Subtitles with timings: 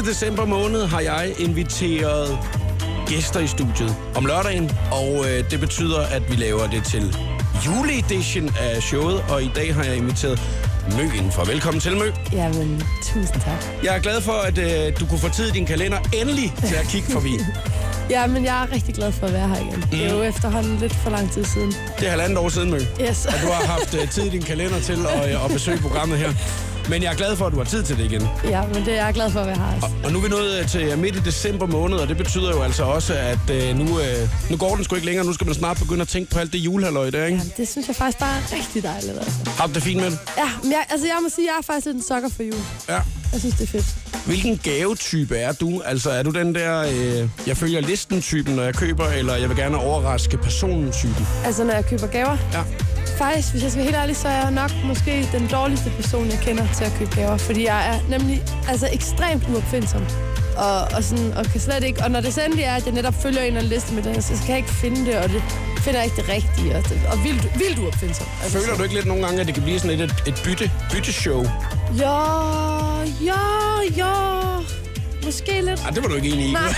[0.00, 2.38] Hele december måned har jeg inviteret
[3.06, 7.16] gæster i studiet om lørdagen, og øh, det betyder, at vi laver det til
[7.66, 10.40] juleedition af showet, og i dag har jeg inviteret
[10.96, 11.44] Mø indenfor.
[11.44, 12.12] Velkommen til, Mø.
[12.32, 13.64] Jamen, tusind tak.
[13.84, 16.74] Jeg er glad for, at øh, du kunne få tid i din kalender endelig til
[16.74, 17.32] at kigge forbi.
[18.10, 19.84] Ja, men jeg er rigtig glad for at være her igen.
[19.90, 21.72] Det er jo efterhånden lidt for lang tid siden.
[21.98, 22.78] Det er halvandet år siden, Mø.
[23.00, 23.26] Yes.
[23.26, 26.18] at du har haft øh, tid i din kalender til at, øh, at besøge programmet
[26.18, 26.32] her.
[26.90, 28.28] Men jeg er glad for, at du har tid til det igen.
[28.44, 29.72] Ja, men det er jeg glad for at være her.
[29.74, 29.88] Altså.
[30.04, 32.62] Og nu er vi nået øh, til midt i december måned, og det betyder jo
[32.62, 35.26] altså også, at øh, nu, øh, nu går den sgu ikke længere.
[35.26, 37.38] Nu skal man snart begynde at tænke på alt det julehalløj der, ikke?
[37.38, 39.12] Jamen, det synes jeg faktisk bare er rigtig dejligt.
[39.18, 39.50] Altså.
[39.58, 40.18] Har du det fint med det?
[40.38, 42.42] Ja, men jeg, altså jeg må sige, at jeg er faktisk lidt en sokker for
[42.42, 42.54] jul.
[42.88, 43.00] Ja.
[43.32, 43.86] Jeg synes, det er fedt.
[44.26, 45.82] Hvilken gavetype er du?
[45.84, 49.56] Altså er du den der, øh, jeg følger listen-typen, når jeg køber, eller jeg vil
[49.56, 51.26] gerne overraske personen-typen?
[51.44, 52.36] Altså, når jeg køber gaver.
[52.52, 52.62] Ja.
[53.20, 56.26] Faktisk, hvis jeg skal være helt ærlig, så er jeg nok måske den dårligste person,
[56.26, 57.36] jeg kender til at købe gaver.
[57.36, 60.02] Fordi jeg er nemlig altså, ekstremt uopfindsom.
[60.56, 62.04] Og, og, sådan, og kan slet ikke...
[62.04, 64.02] Og når det så endelig er, at jeg netop følger en eller anden liste med
[64.02, 65.42] den, så kan jeg ikke finde det, og det
[65.78, 66.76] finder jeg ikke det rigtige.
[66.76, 68.26] Og, det, og vildt, vildt uopfindsom.
[68.42, 70.42] Altså, Føler du ikke lidt nogle gange, at det kan blive sådan lidt et, et
[70.44, 71.44] bytte, bytteshow?
[71.98, 72.16] Ja,
[73.30, 73.40] ja,
[73.96, 74.39] ja.
[75.30, 75.82] Måske lidt.
[75.86, 76.52] Ah, det var du ikke enig i.
[76.52, 76.62] Nej.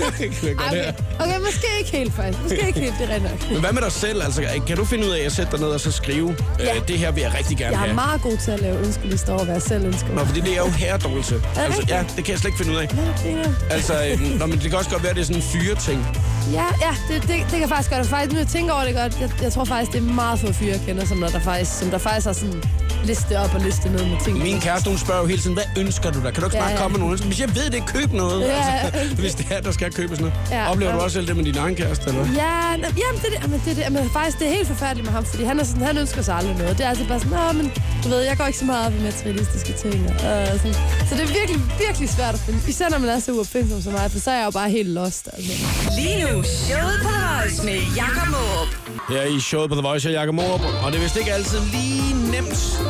[0.00, 0.92] Jeg okay.
[1.20, 2.42] okay, måske ikke helt faktisk.
[2.42, 3.50] Måske ikke helt, det er nok.
[3.50, 4.22] Men hvad med dig selv?
[4.22, 6.76] Altså, kan du finde ud af at sætte dig ned og så skrive, Ja.
[6.76, 7.94] øh, det her vil jeg rigtig gerne Jeg er have?
[7.94, 10.08] meget god til at lave ønskelister over, hvad jeg selv ønsker.
[10.14, 11.42] Nå, fordi det er jo herredårlig til.
[11.56, 12.84] Altså, ja, det kan jeg slet ikke finde ud af.
[12.84, 15.48] Er- Altså, øh, nå, men det kan også godt være, at det er sådan en
[15.48, 16.06] fyre-ting.
[16.52, 18.06] Ja, ja, det, det, det kan faktisk godt.
[18.06, 20.52] Faktisk, nu jeg tænker over det godt, jeg, jeg tror faktisk, det er meget få
[20.52, 22.62] fyre, jeg kender, som der, der faktisk, som der faktisk har sådan
[23.04, 24.38] liste op og liste ned med ting.
[24.38, 26.30] Min kæreste, hun spørger jo hele tiden, hvad ønsker du der?
[26.30, 26.78] Kan du ikke Ja, bare ja.
[26.82, 27.26] komme med ønsker?
[27.26, 28.40] Hvis jeg ved det, køb noget.
[28.40, 30.34] Ja, altså, hvis det er, der skal købes noget.
[30.50, 31.04] Ja, Oplever du ja.
[31.04, 32.34] også selv det med din egen kæreste, eller hvad?
[32.34, 35.04] Ja, jamen, det, er det, jamen, det, er det, jamen, faktisk, det er helt forfærdeligt
[35.06, 36.78] med ham, fordi han, er sådan, han ønsker sig aldrig noget.
[36.78, 37.72] Det er altid bare sådan, Nå, men
[38.04, 39.94] du ved, jeg går ikke så meget op i materialistiske ting.
[40.24, 40.74] Og, øh, sådan.
[41.08, 42.58] Så det er virkelig, virkelig svært at finde.
[42.68, 44.88] Især når man er så uopfindsom som mig, for så er jeg jo bare helt
[44.88, 45.28] lost.
[45.32, 45.52] Altså.
[45.98, 48.68] Lige nu, showet på The Voice med Jakob Morup.
[49.08, 51.32] Her i showet på The Voice, jeg er Jakob Morup, og det er vist ikke
[51.32, 52.80] altid lige nemt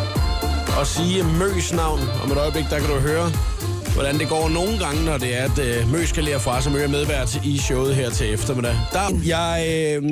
[0.81, 2.01] at sige Møs navn.
[2.23, 3.31] Om et øjeblik, der kan du høre,
[3.95, 6.73] hvordan det går nogle gange, når det er, at øh, Mø skal lære fra sig.
[6.73, 8.77] Mø er medvært i showet her til eftermiddag.
[8.93, 10.03] Der, jeg øh,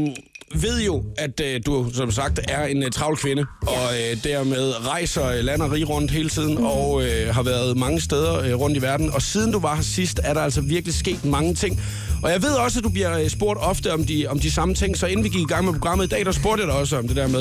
[0.55, 4.87] ved jo, at øh, du som sagt er en øh, travl kvinde, og øh, dermed
[4.89, 6.65] rejser øh, land og rige rundt hele tiden, mm.
[6.65, 9.11] og øh, har været mange steder øh, rundt i verden.
[9.13, 11.81] Og siden du var her sidst, er der altså virkelig sket mange ting.
[12.23, 14.75] Og jeg ved også, at du bliver øh, spurgt ofte om de, om de samme
[14.75, 16.77] ting, så inden vi gik i gang med programmet i dag, der spurgte jeg dig
[16.81, 17.41] også om det der med,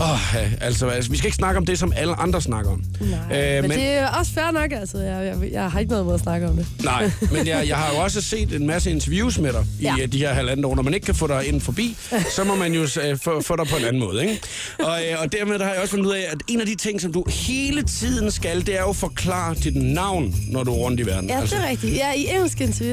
[0.00, 2.82] åh, ja, altså, altså, vi skal ikke snakke om det, som alle andre snakker om.
[3.00, 4.98] Nej, men, men det er også fair nok, altså.
[4.98, 6.66] Jeg, jeg, jeg har ikke noget mod at snakke om det.
[6.84, 9.94] Nej, men jeg, jeg har jo også set en masse interviews med dig i Ja.
[9.98, 10.06] ja.
[10.06, 10.74] de her halvandet år.
[10.74, 11.96] Når man ikke kan få dig ind forbi,
[12.36, 14.22] så må man jo uh, få, få dig på en anden måde.
[14.22, 14.40] Ikke?
[14.78, 16.74] Og, uh, og dermed der har jeg også fundet ud af, at en af de
[16.74, 20.70] ting, som du hele tiden skal, det er jo at forklare dit navn, når du
[20.72, 21.30] er rundt i verden.
[21.30, 21.96] Ja, det er rigtigt.
[21.96, 22.26] Ja, i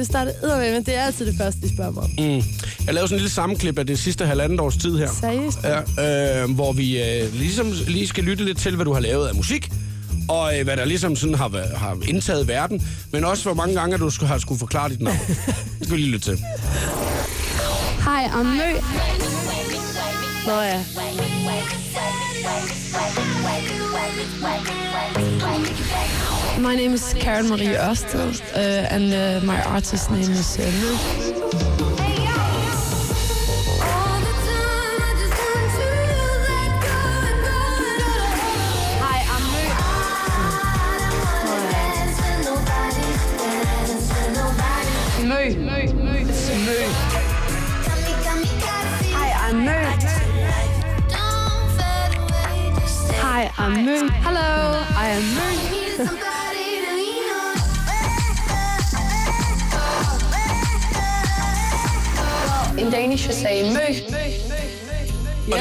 [0.07, 2.09] der er det eddermame, men det er altid det første, de spørger mig om.
[2.17, 2.43] Mm.
[2.85, 5.09] Jeg lavede sådan en lille sammenklip af det sidste halvandet års tid her.
[5.21, 5.57] Seriøst?
[5.97, 9.27] Ja, øh, hvor vi øh, ligesom lige skal lytte lidt til, hvad du har lavet
[9.27, 9.69] af musik.
[10.29, 12.87] Og øh, hvad der ligesom sådan har, været- har indtaget verden.
[13.11, 15.17] Men også hvor mange gange, du har skulle forklare dit navn.
[15.79, 16.39] Det skal vi lige lytte til.
[18.05, 18.57] Hej, I'm.
[20.45, 20.79] Nå ja.
[26.59, 31.62] My name is Karen Marie Ørsted, uh, and uh, my artist name is uh,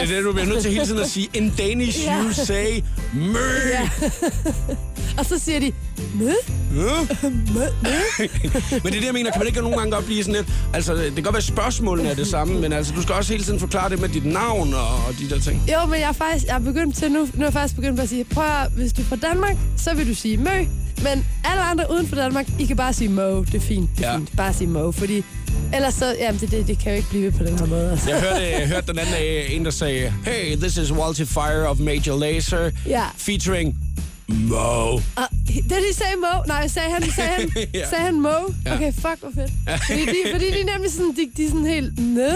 [0.08, 1.28] det er det, du bliver nødt til hele tiden at sige.
[1.34, 2.22] In Danish, Ja.
[2.22, 2.81] you say
[3.14, 3.38] mø.
[3.72, 3.90] Ja.
[5.19, 5.72] Og så siger de,
[6.14, 6.25] Mø?
[6.76, 6.88] Mø?
[7.54, 7.60] Mø?
[8.19, 8.28] Men
[8.70, 9.31] det er det, jeg mener.
[9.31, 10.52] Kan man ikke nogle gange godt blive sådan lidt...
[10.75, 13.32] Altså, det kan godt være, at spørgsmålene er det samme, men altså, du skal også
[13.32, 15.62] hele tiden forklare det med dit navn og, og de der ting.
[15.72, 18.00] Jo, men jeg er faktisk, jeg er begyndt til nu, nu er jeg faktisk begyndt
[18.00, 20.50] at sige, prøv at, hvis du er fra Danmark, så vil du sige Mø,
[21.02, 24.04] men alle andre uden for Danmark, I kan bare sige Mo, det er fint, det
[24.06, 24.16] er Ja.
[24.16, 25.25] fint, bare sige Mo, fordi
[25.74, 27.90] ellers så, jamen det, det, det kan jo ikke blive på den her måde.
[27.90, 28.10] Altså.
[28.10, 31.69] Jeg hørte, jeg hørte den anden dag en, der sagde, Hey, this is Walter Fire
[31.69, 33.04] of Major Lazer, Ja.
[33.16, 33.76] featuring
[34.50, 34.92] Wow.
[34.92, 36.42] Og det de sagde Mo.
[36.46, 37.88] Nej, sagde han, sagde han, Ja.
[37.90, 38.28] sagde han Mo.
[38.66, 38.74] Ja.
[38.74, 39.52] Okay, fuck, hvor fedt.
[39.86, 42.28] Fordi de, fordi de er nemlig sådan, de, de er sådan helt, Nå?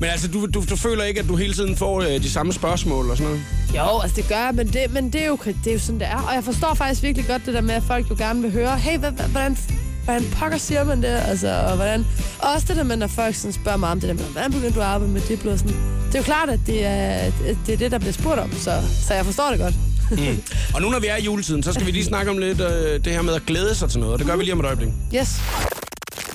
[0.00, 2.52] Men altså, du, du, du føler ikke, at du hele tiden får øh, de samme
[2.52, 3.44] spørgsmål og sådan noget?
[3.76, 6.00] Jo, altså det gør jeg, men, det, men det, er jo, det er jo sådan,
[6.00, 6.16] det er.
[6.28, 8.78] Og jeg forstår faktisk virkelig godt det der med, at folk jo gerne vil høre,
[8.78, 9.56] hey, hvordan,
[10.04, 11.20] hvordan pokker siger man det?
[11.28, 12.06] Altså, og, hvordan,
[12.38, 14.52] og også det der med, når folk sådan spørger mig om det der med, hvordan
[14.52, 15.40] begyndte du at arbejde med det?
[15.40, 15.74] Blod, sådan,
[16.06, 17.32] det er jo klart, at det er,
[17.66, 19.74] det er det, der bliver spurgt om, så, så jeg forstår det godt.
[20.74, 23.04] Og nu når vi er i juletiden, så skal vi lige snakke om lidt øh,
[23.04, 24.12] det her med at glæde sig til noget.
[24.12, 24.88] Og det gør vi lige om et øjeblik.
[25.14, 25.28] Yes.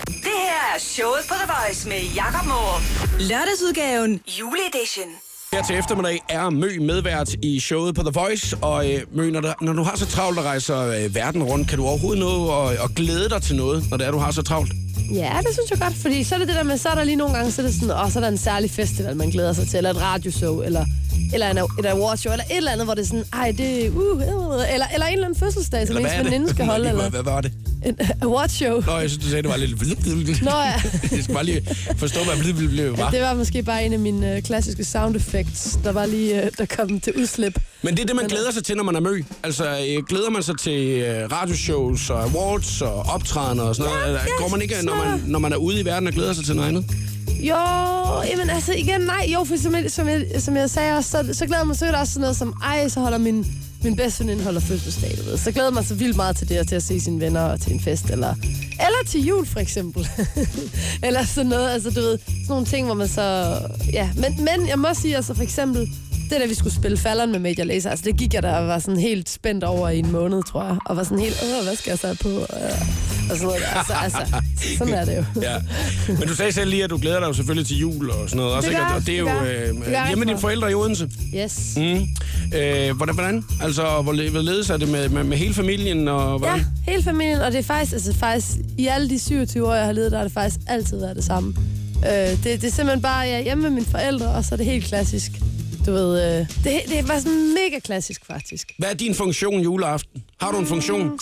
[0.08, 2.82] Det her er showet på The Voice med Jakob Morup.
[3.20, 5.27] Lørdagsudgaven Juleedition.
[5.54, 8.58] Her til eftermiddag er Mø medvært i showet på The Voice.
[8.62, 11.68] Og øh, Mø, når, der, når du har så travlt at rejse øh, verden rundt,
[11.70, 14.32] kan du overhovedet nå at, at glæde dig til noget, når det er, du har
[14.32, 14.72] så travlt?
[15.14, 17.04] Ja, det synes jeg godt, fordi så er det det der med, så er der
[17.04, 19.30] lige nogle gange, så er det sådan, åh, så er der en særlig festival, man
[19.30, 20.86] glæder sig til, eller et radioshow, eller,
[21.34, 23.96] eller en, et awardshow, eller et eller andet, hvor det er sådan, ej, det uh,
[23.98, 27.42] uh, eller, eller en eller anden fødselsdag, som ens veninde skal holde, eller Hvad var
[27.42, 27.52] det?
[27.86, 28.82] en awardshow.
[28.86, 30.42] Nå, jeg synes, du sagde, det var lidt...
[30.42, 30.74] Nå ja.
[31.12, 31.62] jeg skal bare lige
[31.98, 33.12] forstå, hvad blid, blid var.
[33.12, 36.52] Det var måske bare en af mine øh, klassiske sound effects, der var lige, øh,
[36.58, 37.60] der kom til udslip.
[37.82, 39.22] Men det er det, man glæder sig til, når man er mø.
[39.44, 44.14] Altså, øh, glæder man sig til øh, radioshows og awards og optrædener og sådan noget?
[44.14, 46.46] Ja, Går man ikke, når man, når man er ude i verden og glæder sig
[46.46, 46.86] til noget andet?
[47.40, 47.56] Jo,
[48.30, 51.34] jamen altså igen, nej, jo, for som jeg, som jeg, som jeg sagde også, så,
[51.34, 53.46] så glæder man sig også sådan noget som, ej, så holder min,
[53.84, 55.38] min bedste veninde holder fødselsdag, du ved.
[55.38, 57.62] Så glæder man sig vildt meget til det, og til at se sine venner og
[57.62, 58.34] til en fest, eller,
[58.72, 60.08] eller til jul for eksempel.
[61.04, 63.58] eller sådan noget, altså du ved, sådan nogle ting, hvor man så,
[63.94, 64.10] ja.
[64.16, 65.90] Men, men jeg må sige, altså for eksempel,
[66.30, 68.68] det der, vi skulle spille falderen med Major Lazer, altså det gik jeg der og
[68.68, 70.78] var sådan helt spændt over i en måned, tror jeg.
[70.86, 72.30] Og var sådan helt, åh, hvad skal jeg så på?
[72.30, 73.62] Øh, og sådan noget.
[73.76, 74.42] Altså, altså,
[74.78, 75.42] sådan er det jo.
[75.42, 75.56] Ja.
[76.08, 78.38] Men du sagde selv lige, at du glæder dig jo selvfølgelig til jul og sådan
[78.38, 78.54] noget.
[78.56, 79.64] Også, Det gør Og det er jo øh,
[80.08, 80.42] hjemme med dine for.
[80.42, 81.10] forældre i Odense.
[81.36, 81.74] Yes.
[81.78, 81.84] Mm.
[82.58, 83.46] Øh, hvordan, hvordan?
[83.62, 86.08] Altså, hvor hvorledes er det med, med, med hele familien?
[86.08, 86.58] Og hvordan?
[86.88, 88.48] Ja, hele familien, og det er faktisk, altså faktisk,
[88.78, 91.24] i alle de 27 år, jeg har levet, der har det faktisk altid været det
[91.24, 91.56] samme.
[91.98, 94.58] Øh, det, det er simpelthen bare, jeg er hjemme med mine forældre, og så er
[94.58, 95.32] det helt klassisk.
[95.86, 98.72] Du ved, øh, det, det var sådan mega klassisk, faktisk.
[98.78, 100.24] Hvad er din funktion juleaften?
[100.42, 101.20] Har du en funktion?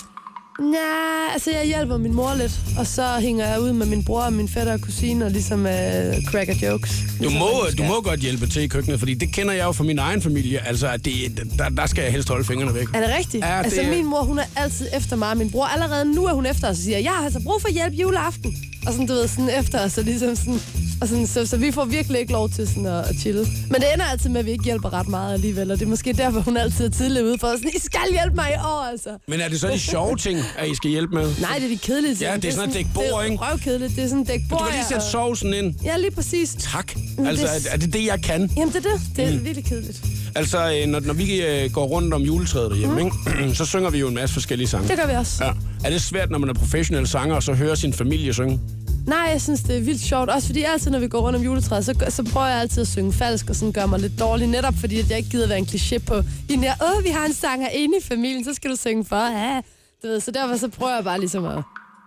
[0.60, 4.20] Nej, altså jeg hjælper min mor lidt, og så hænger jeg ud med min bror
[4.22, 6.90] og min fætter og kusine, og ligesom øh, cracker jokes.
[6.90, 9.64] Du Ligesom må, man du må godt hjælpe til i køkkenet, fordi det kender jeg
[9.64, 10.66] jo fra min egen familie.
[10.68, 11.14] Altså, at det,
[11.58, 12.86] der, der skal jeg helst holde fingrene væk.
[12.94, 13.44] Er det rigtigt?
[13.44, 15.36] Ja, det altså er- min mor, hun er altid efter mig.
[15.36, 17.68] Min bror, allerede nu er hun efter os og siger, jeg har altså brug for
[17.68, 18.56] hjælp juleaften.
[18.86, 20.60] Og sådan, du ved, sådan efter os, og ligesom sådan,
[21.00, 23.40] og sådan, så, så, vi får virkelig ikke lov til sådan at, at chille.
[23.70, 25.88] Men det ender altid med, at vi ikke hjælper ret meget alligevel, og det er
[25.88, 28.88] måske derfor, hun altid er tidligt ude for sådan, I skal hjælpe mig i år,
[28.90, 29.08] altså.
[29.28, 31.34] Men er det så de sjove ting, at I skal hjælpe med?
[31.40, 32.30] Nej, det er de kedelige ting.
[32.30, 33.34] Ja, det er sådan et dæk bord, Det ikke?
[33.44, 34.60] er røvkedeligt, det er sådan et dæk Du bord.
[34.66, 35.74] kan lige sætte sovsen ind.
[35.84, 36.56] Ja, lige præcis.
[36.58, 36.92] Tak.
[37.16, 38.50] Men Altså, det- er, det det, jeg kan?
[38.56, 39.00] Jamen, det er det.
[39.16, 39.38] Det er Mm.
[39.38, 39.44] mm.
[39.44, 40.04] virkelig kedeligt.
[40.34, 43.54] Altså, øh, når, når vi øh, går rundt om juletræet derhjemme, ikke?
[43.58, 44.88] så synger vi jo en masse forskellige sange.
[44.88, 45.44] Det gør vi også.
[45.44, 45.52] Ja.
[45.84, 48.60] Er det svært, når man er professionel sanger, og så hører sin familie synge?
[49.06, 50.30] Nej, jeg synes, det er vildt sjovt.
[50.30, 52.88] Også fordi altid, når vi går rundt om juletræet, så, så prøver jeg altid at
[52.88, 54.46] synge falsk, og sådan gør mig lidt dårlig.
[54.46, 56.14] Netop fordi, at jeg ikke gider være en kliché på
[56.48, 59.04] i den der, åh, vi har en sanger inde i familien, så skal du synge
[59.04, 59.38] for.
[59.38, 59.60] Ja.
[60.02, 61.62] Du ved, så derfor så prøver jeg bare ligesom at,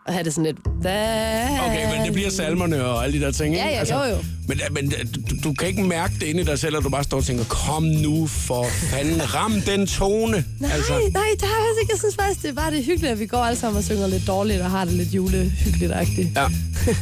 [0.08, 0.79] at have det sådan lidt...
[0.80, 3.66] Okay, men det bliver salmerne og alle de der ting, ikke?
[3.66, 4.24] Altså, Ja, ja, jo, jo.
[4.48, 7.04] Men, men du, du kan ikke mærke det inde i dig selv, at du bare
[7.04, 10.46] står og tænker, kom nu for fanden, ram den tone.
[10.60, 10.94] Nej, altså.
[10.94, 11.92] nej, der er faktisk ikke.
[11.92, 14.08] Jeg synes faktisk, det er bare det hyggeligt, at vi går alle sammen og synger
[14.08, 16.30] lidt dårligt og har det lidt julehyggeligt-agtigt.
[16.36, 16.46] Ja.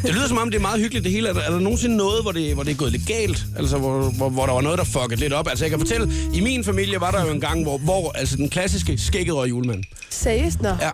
[0.04, 1.30] Det lyder som om, det er meget hyggeligt det hele.
[1.30, 3.46] Er der, er der nogensinde noget, hvor det, hvor det er gået lidt galt?
[3.58, 5.48] Altså, hvor, hvor, hvor der var noget, der fuckede lidt op?
[5.50, 8.36] Altså, jeg kan fortælle, i min familie var der jo en gang, hvor, hvor altså,
[8.38, 9.84] den klassiske skæggerøg julemand.
[10.10, 10.62] Seriøst?
[10.62, 10.90] Nå, Ja,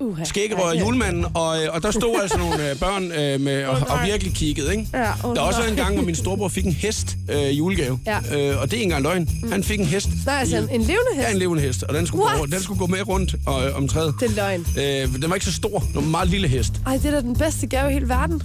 [0.73, 3.99] det- julemanden, og, øh, og der stod altså nogle øh, børn øh, med, og, og
[4.05, 4.87] virkelig kiggede, ikke?
[4.93, 7.99] Ja, der er også en gang, hvor min storebror fik en hest øh, julegave.
[8.05, 8.17] Ja.
[8.17, 9.29] Øh, og det er ikke engang løgn.
[9.51, 10.09] Han fik en hest.
[10.25, 11.27] Nej, altså en, en levende hest.
[11.27, 12.39] Ja, en levende hest, og den skulle, What?
[12.39, 14.13] gå, den skulle gå med rundt og, øh, om træet.
[14.19, 14.65] Det er løgn.
[14.77, 15.79] Øh, den var ikke så stor.
[15.79, 16.73] Det var en meget lille hest.
[16.85, 18.41] Ej, det er da den bedste gave i hele verden.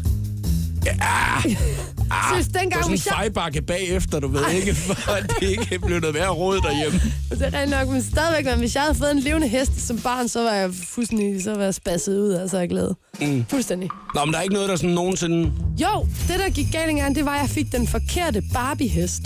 [0.87, 1.43] Ja, ah,
[2.33, 5.79] Synes, det var dengang, sådan en fejbakke bagefter, du ved ikke, for at det ikke
[5.79, 7.01] blev noget værre råd derhjemme.
[7.31, 9.99] Det er rent nok, men stadigvæk, men hvis jeg havde fået en levende hest som
[9.99, 12.97] barn, så var jeg fuldstændig, så var jeg spasset ud, altså jeg glæde.
[13.21, 13.45] Mm.
[13.49, 13.91] Fuldstændig.
[14.15, 15.53] Nå, men der er ikke noget, der sådan nogensinde...
[15.83, 19.23] Jo, det der gik galt engang, det var, at jeg fik den forkerte Barbie-hest.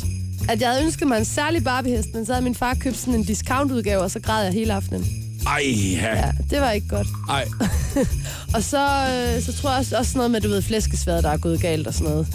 [0.48, 3.14] At jeg havde ønsket mig en særlig Barbie-hest, men så havde min far købt sådan
[3.14, 5.21] en discount-udgave, og så græd jeg hele aftenen.
[5.46, 6.16] Ej, ja.
[6.16, 7.06] Ja, det var ikke godt.
[7.28, 7.44] Ej.
[8.54, 11.36] Og så, øh, så tror jeg også, også noget med, du ved, flæskesværet, der er
[11.36, 12.26] gået galt og sådan noget.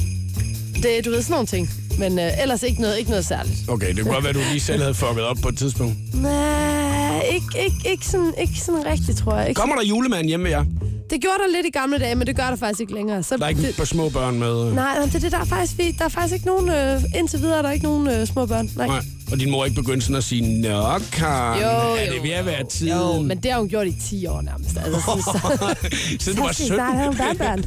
[0.84, 1.70] Det, du ved, sådan nogle ting.
[2.00, 3.58] Men øh, ellers ikke noget, ikke noget særligt.
[3.70, 5.96] Okay, det kunne godt være, at du lige selv havde fucket op på et tidspunkt.
[6.14, 9.50] Nej, ikke, ikke, ikke, sådan, ikke sådan rigtigt, tror jeg.
[9.50, 10.66] Ikke Kommer der julemand hjemme ved jer?
[11.10, 13.24] Det gjorde der lidt i gamle dage, men det gør der faktisk ikke længere.
[13.24, 13.88] Så Der er ikke det, det...
[13.88, 14.68] små børn med?
[14.68, 14.76] øh.
[14.76, 17.58] nej, nej, det, det, der, er faktisk, der er faktisk ikke nogen, øh, indtil videre
[17.58, 18.70] er der ikke nogen øh, små børn.
[18.76, 18.88] Nej.
[18.88, 19.02] Nej.
[19.32, 22.30] Og din mor ikke begyndte sådan at sige, Nå, Karen, Jo, er jo, det ved
[22.32, 23.28] at være Jo, tiden?
[23.28, 24.78] men det har hun gjort i 10 år nærmest.
[24.78, 25.76] Altså, sådan, så,
[26.24, 26.74] Siden du var så skal 17.
[26.74, 27.66] I snart børnebørn.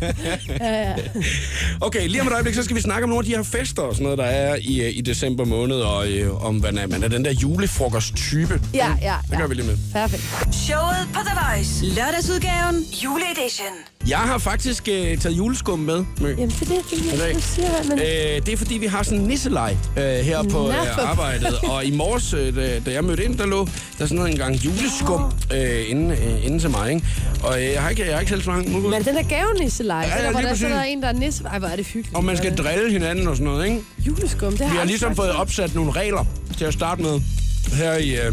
[0.60, 0.94] Ja, ja.
[1.80, 3.82] Okay, lige om et øjeblik, så skal vi snakke om nogle af de her fester
[3.82, 7.02] og sådan noget, der er i, øh, i december måned, og øh, om er, man
[7.02, 8.60] er den der julefrokost-type.
[8.74, 9.46] Ja, ja, Det gør ja.
[9.46, 9.76] vi lige med.
[9.92, 10.22] Perfekt.
[10.54, 11.84] Showet på The Voice.
[11.84, 12.76] Lørdagsudgaven.
[13.04, 13.74] Juleedition.
[14.08, 16.04] Jeg har faktisk øh, taget juleskum med.
[16.20, 16.28] Mø.
[16.28, 17.98] Jamen, det er det, jeg, du siger, men...
[17.98, 21.58] Øh, det er fordi, vi har sådan en nisselej øh, her på øh, arbejdet.
[21.62, 23.66] Og i morges, øh, da, da jeg mødte ind, der lå
[23.98, 26.92] der sådan noget en gang juleskum øh, inden, øh, inden til mig.
[26.94, 27.06] Ikke?
[27.42, 30.06] Og øh, jeg, har ikke, jeg har ikke selv så langt Men den der gavenisseleje,
[30.06, 30.64] Ja, ja, hvor der så præcis.
[30.76, 31.44] er en, der er nisse...
[31.44, 32.16] Ej, hvor er det hyggeligt.
[32.16, 33.80] Og man skal drille hinanden og sådan noget, ikke?
[34.06, 36.24] Juleskum, det har Vi har ligesom fået opsat nogle regler
[36.58, 37.20] til at starte med.
[37.72, 38.10] Her i...
[38.10, 38.32] Øh,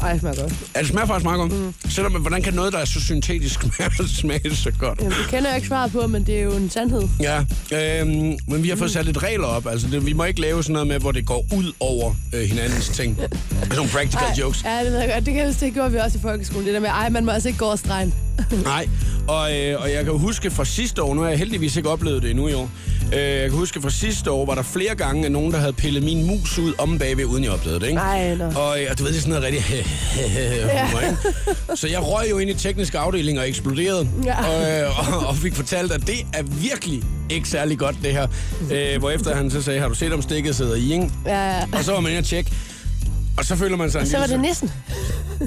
[0.00, 0.54] Ej, det smager godt.
[0.76, 1.52] Ja, det smager faktisk meget godt.
[1.52, 1.74] Mm.
[1.88, 3.64] Selvom, hvordan kan noget, der er så syntetisk,
[4.20, 4.98] smage, så godt?
[4.98, 7.02] Jamen, det kender jeg ikke svaret på, men det er jo en sandhed.
[7.20, 9.66] Ja, øhm, men vi har fået sat lidt regler op.
[9.66, 12.42] Altså, det, vi må ikke lave sådan noget med, hvor det går ud over øh,
[12.42, 13.16] hinandens ting.
[13.60, 14.64] Sådan nogle practical Ej, jokes.
[14.64, 15.26] Ja, det ved jeg godt.
[15.26, 16.66] Det, kan det gjorde vi også i folkeskolen.
[16.66, 18.14] Det der med, ej, man må altså ikke gå over stregen.
[18.64, 18.88] Nej,
[19.28, 22.22] og, øh, og jeg kan huske fra sidste år, nu har jeg heldigvis ikke oplevet
[22.22, 25.28] det endnu i år, øh, jeg kan huske fra sidste år, var der flere gange
[25.28, 27.98] nogen, der havde pillet min mus ud om bagved, uden jeg opdagede det, ikke?
[28.00, 28.38] Ej.
[28.56, 29.62] Og, øh, og du ved, det er sådan noget rigtig
[30.62, 31.16] humor, ikke?
[31.80, 34.44] Så jeg røg jo ind i teknisk afdeling og eksploderede, Ja.
[34.48, 38.26] og, øh, og, og fik fortalt, at det er virkelig ikke særlig godt, det her.
[38.72, 41.10] Øh, hvorefter han så sagde, har du set, om stikket sidder i, ikke?
[41.26, 42.50] Ja, Og så var man inde og tjekke.
[43.36, 44.70] Og så føler man sig en så var det nissen.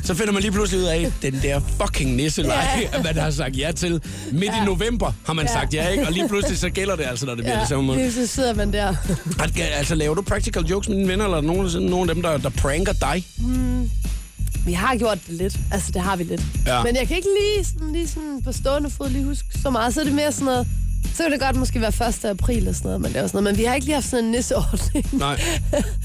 [0.04, 3.04] så finder man lige pludselig ud af, den der fucking nisselej, ja.
[3.04, 4.02] man har sagt ja til.
[4.32, 4.62] Midt ja.
[4.62, 5.54] i november har man Ja.
[5.54, 6.08] sagt ja, ikke?
[6.08, 8.12] Og lige pludselig så gælder det altså, når det bliver Ja, det samme måde.
[8.12, 8.96] så sidder man der.
[9.78, 12.24] Altså, laver du practical jokes med dine venner, eller er der nogen, nogen af dem,
[12.24, 13.24] der, der pranker dig?
[14.66, 15.58] Vi har gjort det lidt.
[15.72, 16.42] Altså, det har vi lidt.
[16.66, 16.84] Ja.
[16.84, 19.94] Men jeg kan ikke lige sådan, lige sådan på stående fod lige huske så meget.
[19.94, 20.68] Så er det mere sådan noget...
[21.16, 22.26] Så kan det godt måske være 1.
[22.26, 23.54] april eller sådan noget, men det er sådan noget.
[23.56, 25.10] Men vi har ikke lige haft sådan en nisseordning.
[25.12, 25.42] Nej.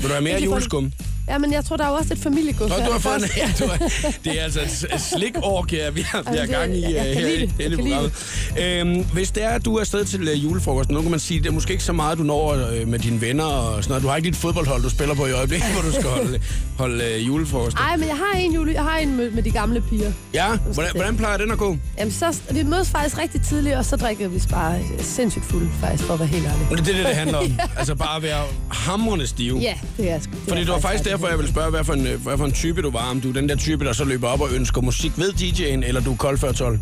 [0.00, 0.92] Vil du have mere juleskum?
[1.28, 2.70] Ja, men jeg tror, der er jo også et familiegods.
[2.70, 3.78] Nå, du har fået en, ja, du har,
[4.24, 8.10] det er altså et, slikorgie, vi har, vi har gang i kan her i denne.
[8.58, 11.40] Øhm, hvis det er, at du er afsted til øh, julefrokosten, nu kan man sige,
[11.40, 14.02] det er måske ikke så meget, du når øh, med dine venner og sådan noget.
[14.02, 16.40] Du har ikke dit fodboldhold, du spiller på i øjeblikket, hvor du skal holde,
[16.78, 17.76] holde øh, julefrokost.
[17.76, 18.72] Ej, men jeg har en jule.
[18.72, 20.12] Jeg har en med, med de gamle piger.
[20.34, 21.78] Ja, hvordan, hvordan plejer den at gå?
[21.98, 26.04] Jamen, så, vi mødes faktisk rigtig tidligt, og så drikker vi bare sindssygt fuld, faktisk,
[26.04, 26.66] for at være helt ærlig.
[26.70, 27.52] Det er det, det handler om.
[27.76, 29.58] Altså bare at være hamrende stiv.
[29.60, 30.32] Ja, det er sgu.
[30.48, 32.52] Fordi det var faktisk derfor, jeg vil spørge, hvad for, en, øh, hvad for en
[32.52, 33.10] type du var.
[33.10, 35.86] Om du er den der type, der så løber op og ønsker musik ved DJ'en,
[35.88, 36.78] eller du er kold før 12.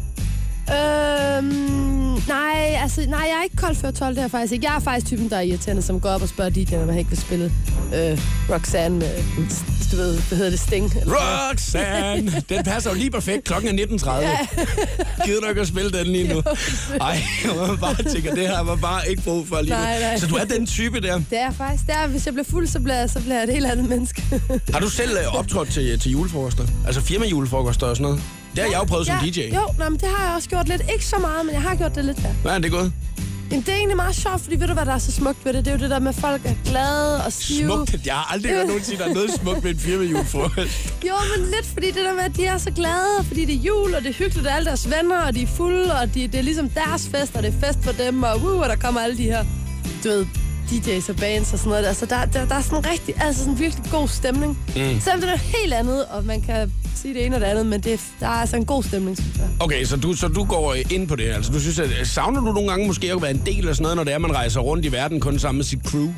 [0.71, 1.47] Øhm,
[2.29, 4.67] nej, altså, nej, jeg er ikke kold før 12, det er jeg faktisk ikke.
[4.67, 6.99] Jeg er faktisk typen, der er irriterende, som går op og spørger DJ'en, om han
[6.99, 7.53] ikke vil spille
[7.95, 8.19] øh,
[8.51, 9.09] Roxanne med,
[9.93, 10.93] du ved, hvad hedder det, Sting?
[11.01, 11.15] Eller.
[11.51, 12.43] Roxanne!
[12.49, 13.45] Den passer jo lige perfekt.
[13.45, 15.25] Klokken er 19.30.
[15.27, 16.43] Gider du ikke at spille den lige nu?
[17.01, 19.81] Ej, jeg bare tænker, det har man bare ikke brug for lige nu.
[19.81, 20.19] Nej, nej.
[20.19, 21.17] Så du er den type der.
[21.31, 21.87] Det er faktisk.
[21.87, 23.89] Det er, hvis jeg bliver fuld, så bliver, jeg- så bliver jeg et helt andet
[23.89, 24.23] menneske.
[24.73, 26.65] Har du selv øh, optrådt til, til julefrokoster?
[26.87, 28.23] Altså firma-julefrokoster og sådan noget?
[28.55, 29.41] Det har jeg jo prøvet som DJ.
[29.41, 30.83] Jo, nej, men det har jeg også gjort lidt.
[30.93, 32.33] Ikke så meget, men jeg har gjort det lidt, ja.
[32.43, 32.93] Hvad er det gået?
[33.51, 35.53] Jamen, det er egentlig meget sjovt, fordi ved du, hvad der er så smukt ved
[35.53, 35.65] det?
[35.65, 37.67] Det er jo det der med, at folk er glade og stive.
[37.67, 38.07] Smukt.
[38.07, 40.93] Jeg har aldrig hørt nogen sige, at der er noget smukt ved en firma-julefrokost.
[41.09, 43.59] Jo, men lidt fordi det der med, at de er så glade, fordi det er
[43.59, 46.27] jul, og det er hyggeligt, og alle deres venner, og de er fulde, og de,
[46.27, 48.77] det er ligesom deres fest, og det er fest for dem, og, uh, og der
[48.77, 49.45] kommer alle de her,
[50.05, 50.27] du ved,
[50.71, 51.87] DJ's og bands og sådan noget.
[51.87, 54.59] Altså, der, der, der er sådan rigtig, altså sådan virkelig god stemning.
[54.69, 54.75] Mm.
[54.75, 57.67] Selvom det er noget helt andet, og man kan sige det ene og det andet,
[57.67, 59.47] men det, er- der er altså en god stemning, synes jeg.
[59.61, 61.25] Okay, så du, så du går ind på det.
[61.31, 63.83] Altså, du synes, at, savner du nogle gange måske at være en del af sådan
[63.83, 66.09] noget, når det er, man rejser rundt i verden kun sammen med sit crew?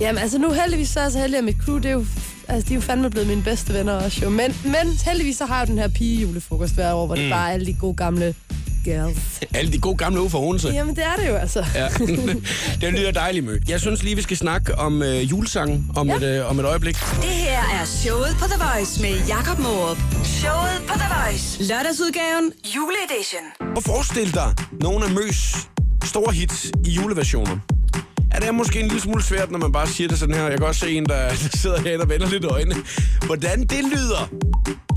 [0.00, 2.04] Jamen, altså nu heldigvis så er jeg så heldig, at mit crew, det er jo,
[2.48, 4.30] altså, de er jo fandme blevet mine bedste venner også jo.
[4.30, 7.30] Men, men heldigvis så har jeg jo den her pige julefrokost hver år, hvor det
[7.30, 8.34] bare er alle de gode gamle
[8.84, 9.40] girls.
[9.54, 10.68] Alle de gode gamle ude for Hornse.
[10.68, 11.64] Jamen, det er det jo altså.
[11.74, 11.88] Ja.
[12.80, 13.58] det lyder dejligt, Mø.
[13.68, 16.16] Jeg synes lige, vi skal snakke om øh, julesangen om, ja.
[16.16, 16.94] et, øh, om et øjeblik.
[16.94, 19.98] Det her er showet på The Voice med Jakob Morup.
[20.24, 21.62] Showet på The Voice.
[21.62, 22.52] Lørdagsudgaven.
[22.76, 23.74] Juleedition.
[23.76, 25.56] Og forestil dig nogle af Møs
[26.04, 27.58] store hits i juleversioner.
[28.34, 30.48] Ja, det er måske en lille smule svært, når man bare siger det sådan her.
[30.48, 32.74] Jeg kan også se en, der, der sidder her og vender lidt øjne.
[33.26, 34.30] Hvordan det lyder,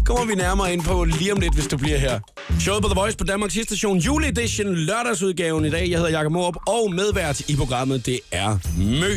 [0.06, 2.20] kommer vi nærmere ind på lige om lidt, hvis du bliver her.
[2.60, 5.90] Showet på The Voice på Danmarks station juleedition, lørdagsudgaven i dag.
[5.90, 9.12] Jeg hedder Jakob Morup, og medvært i programmet, det er Mø.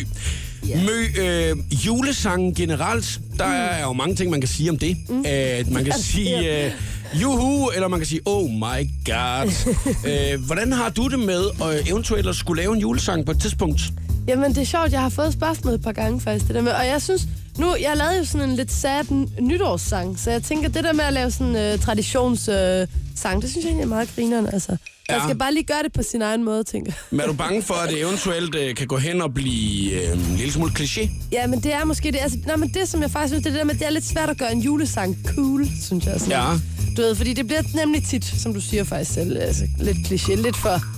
[0.69, 0.85] Yeah.
[0.85, 1.57] Mø, øh,
[1.87, 4.97] julesangen generelt, der er jo mange ting, man kan sige om det.
[5.09, 5.19] Mm.
[5.19, 6.65] Uh, man kan sige...
[6.67, 6.73] Øh,
[7.15, 9.53] Juhu, eller man kan sige, oh my god.
[10.11, 13.41] øh, hvordan har du det med at eventuelt at skulle lave en julesang på et
[13.41, 13.81] tidspunkt?
[14.29, 16.73] Jamen, det er sjovt, jeg har fået spørgsmålet et par gange faktisk, det der med,
[16.73, 20.69] og jeg synes, Nu, jeg lavede jo sådan en lidt sad nytårssang, så jeg tænker,
[20.69, 23.89] det der med at lave sådan en uh, traditionssang, uh, det synes jeg egentlig er
[23.89, 24.77] meget grinerende, altså.
[25.09, 25.19] Ja.
[25.19, 26.93] Man skal bare lige gøre det på sin egen måde, tænker.
[27.11, 30.19] Men er du bange for, at det eventuelt uh, kan gå hen og blive uh,
[30.19, 31.11] en lille smule kliché?
[31.33, 32.19] Ja, men det er måske det.
[32.21, 33.91] Altså, nej, men det, som jeg faktisk synes, det er det der med, det er
[33.91, 36.21] lidt svært at gøre en julesang cool, synes jeg.
[36.21, 36.33] Sådan.
[36.33, 36.53] Ja.
[36.97, 40.35] Du ved, fordi det bliver nemlig tit, som du siger faktisk selv, altså, lidt kliché,
[40.35, 40.98] lidt for...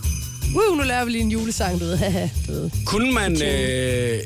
[0.54, 1.96] Woo, nu laver vi lige en julesang, du ved.
[1.96, 2.70] Haha, du ved.
[2.86, 4.18] Kunne man øh,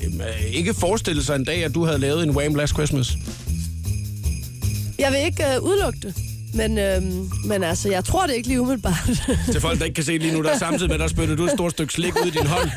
[0.53, 2.55] ikke forestille sig en dag, at du havde lavet en Wham!
[2.55, 3.17] Last Christmas?
[4.99, 6.15] Jeg vil ikke øh, udelukke det.
[6.55, 9.11] Men, øhm, men altså, jeg tror det ikke lige umiddelbart.
[9.53, 11.51] Til folk, der ikke kan se lige nu, der samtidig med, der spyttede du et
[11.51, 12.71] stort stykke slik ud i din hånd.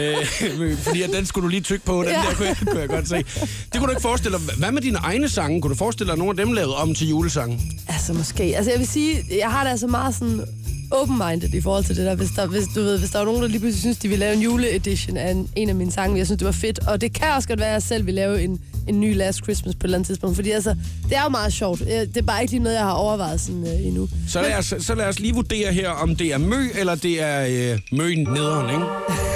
[0.00, 2.22] Øh, fordi at den skulle du lige tykke på, den ja.
[2.28, 3.16] der kunne jeg, kunne jeg godt se.
[3.16, 3.26] Det
[3.74, 4.56] kunne du ikke forestille dig.
[4.56, 5.60] Hvad med dine egne sange?
[5.62, 7.60] Kunne du forestille dig, nogle af dem lavet om til julesange?
[7.88, 8.42] altså, måske.
[8.42, 10.40] Altså, jeg vil sige, jeg har det altså meget sådan
[10.90, 12.14] open-minded i forhold til det der.
[12.14, 14.18] Hvis der, hvis, du ved, hvis der var nogen, der lige pludselig synes, de vil
[14.18, 16.78] lave en juleedition af en, en af mine sange, jeg synes, det var fedt.
[16.88, 19.42] Og det kan også godt være, at jeg selv vil lave en, en ny Last
[19.42, 20.36] Christmas på et eller andet tidspunkt.
[20.36, 20.76] Fordi altså,
[21.08, 21.80] det er jo meget sjovt.
[21.80, 24.08] Øh, det er bare ikke lige noget, jeg har overvejet sådan øh, endnu.
[24.28, 27.22] Så lad, os, så lad os lige vurdere her, om det er mø, eller det
[27.22, 29.27] er øh, møen nederen, ikke?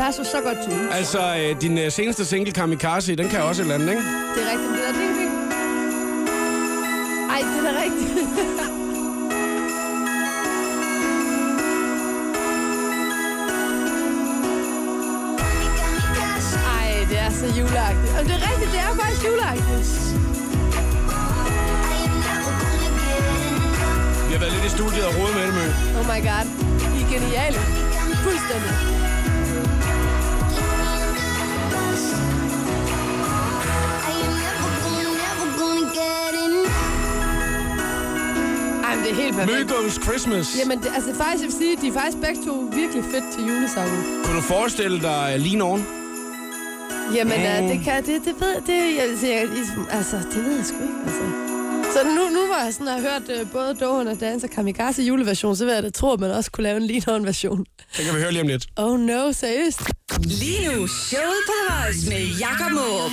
[0.00, 0.88] Passer så godt til.
[0.92, 4.02] Altså, øh, din øh, seneste single, Kamikaze, den kan også et eller andet, ikke?
[4.34, 4.72] Det er rigtigt.
[4.76, 5.32] Det er ding, ding.
[7.34, 8.10] Ej, det er rigtigt.
[16.76, 18.12] Ej, det er så juleagtigt.
[18.18, 19.90] Og det er rigtigt, det er faktisk juleagtigt.
[24.28, 25.66] Vi har været lidt i studiet og rodet med det, mø.
[25.98, 26.46] Oh my god.
[26.96, 27.58] I er geniale.
[28.24, 28.99] Fuldstændig.
[39.10, 39.70] Det er helt perfekt.
[39.70, 40.58] Mø goes Christmas.
[40.58, 43.42] Jamen, det, altså faktisk, jeg vil sige, de er faktisk begge to virkelig fedt til
[43.48, 44.00] julesangen.
[44.24, 45.86] Kunne du forestille dig Lean On?
[47.14, 47.64] Jamen, mm.
[47.64, 49.06] uh, det kan, det, det ved, det, jeg,
[49.90, 51.49] altså, det ved jeg sgu ikke, altså.
[51.94, 55.02] Så nu, nu hvor jeg sådan har hørt uh, både Dohan og Dance og Kamikaze
[55.02, 57.64] juleversion, så vil jeg da tro, at man også kunne lave en Lean version.
[57.96, 58.66] Det kan vi høre lige om lidt.
[58.76, 59.80] Oh no, seriøst?
[60.24, 63.10] Lige nu, showet på The Voice med Jakob Måb.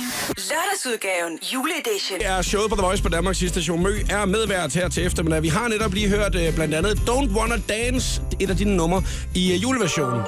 [0.50, 2.18] Lørdagsudgaven, juleedition.
[2.18, 3.82] Det er showet på The Voice på Danmarks sidste station.
[3.82, 5.42] Mø er medvært her til eftermiddag.
[5.42, 9.02] Vi har netop lige hørt uh, blandt andet Don't Wanna Dance, et af dine numre,
[9.34, 10.20] i uh, juleversionen.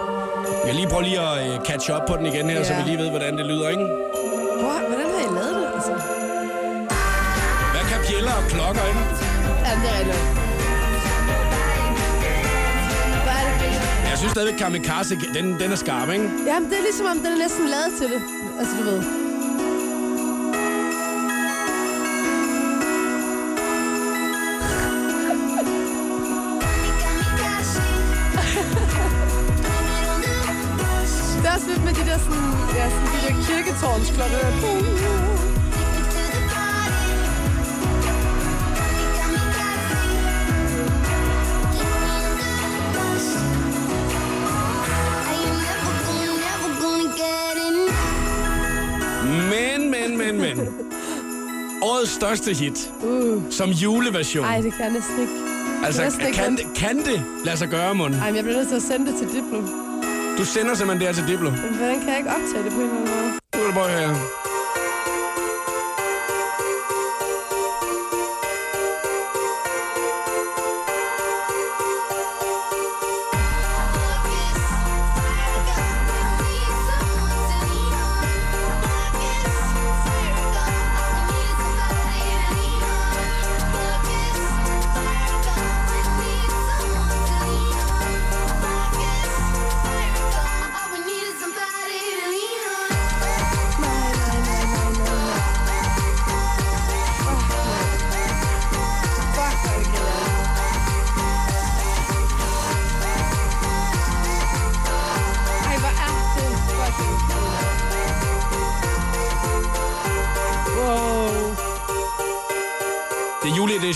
[0.66, 2.64] Jeg lige prøver lige at uh, catch up på den igen her, Ja.
[2.64, 3.82] så vi lige ved, hvordan det lyder, ikke?
[4.62, 5.09] Hvor, hvordan
[8.52, 9.02] klokker, ikke?
[9.66, 10.40] Ja, det er rigtigt.
[14.10, 16.24] Jeg synes stadigvæk, Kamikaze, den, den er skarp, ikke?
[16.46, 18.22] Jamen, det er ligesom om, den er næsten lavet til det.
[18.58, 19.02] Altså, du ved.
[31.42, 35.19] Det er også lidt med de der, sådan, ja, sådan de der kirketårnsklokker.
[52.20, 52.78] Største hit.
[53.02, 53.42] Uh.
[53.50, 54.44] Som juleversion.
[54.44, 55.32] Ej, det kan jeg næsten ikke.
[55.84, 58.14] altså, næsten ikke kan, det, kan det lade sig gøre, Mon?
[58.14, 59.60] Ej, men jeg bliver nødt til at sende det til Diplo.
[60.38, 61.50] Du sender simpelthen det her til Diplo.
[61.50, 63.32] Men hvordan kan jeg ikke optage det på en eller anden måde?
[63.54, 64.39] Nu er det bare her.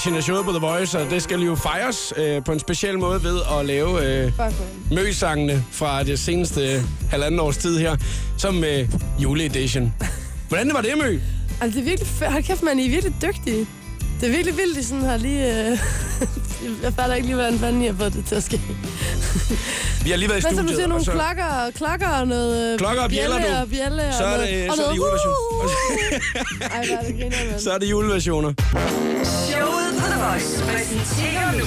[0.07, 3.23] Af showet på The Voice, og det skal jo fejres øh, på en speciel måde
[3.25, 4.33] ved at lave øh,
[4.91, 7.97] møsangene fra det seneste halvanden års tid her,
[8.39, 8.89] som øh,
[9.19, 9.95] juleedition.
[10.49, 11.19] Hvordan var det, Mø?
[11.61, 12.31] Altså, det er virkelig.
[12.31, 13.67] Hold kæft, man, I er virkelig dygtige.
[14.21, 15.71] Det er virkelig vildt, de sådan har lige...
[15.71, 15.79] Øh,
[16.83, 18.61] jeg fatter ikke lige, hvordan fanden I har fået det til at ske.
[20.05, 20.69] Vi har lige været i Hvad så, studiet.
[20.69, 22.73] du siger og nogle så- klokker, og- klokker og noget...
[22.73, 23.63] øh, Klokker og bjæller, bjælle du.
[23.63, 25.35] Og bjælle og Så er noget, det, og så er det noget- juleversion.
[26.75, 27.59] Ej, hvor er det griner.
[27.59, 28.53] Så er det juleversioner.
[30.31, 31.65] Voice præsenterer nu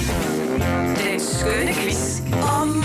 [1.04, 2.20] den skønne quiz
[2.60, 2.84] om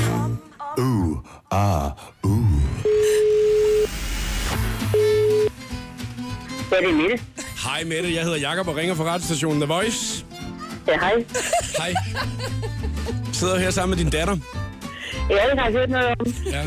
[6.71, 7.23] Ja, det er Mette.
[7.63, 10.25] Hej Mette, jeg hedder Jakob og ringer fra radiostationen The Voice.
[10.87, 11.25] Ja, hej.
[11.77, 11.93] Hej.
[13.33, 14.37] Sidder her sammen med din datter.
[15.29, 16.25] Ja, det har jeg hørt noget om.
[16.45, 16.63] Ja.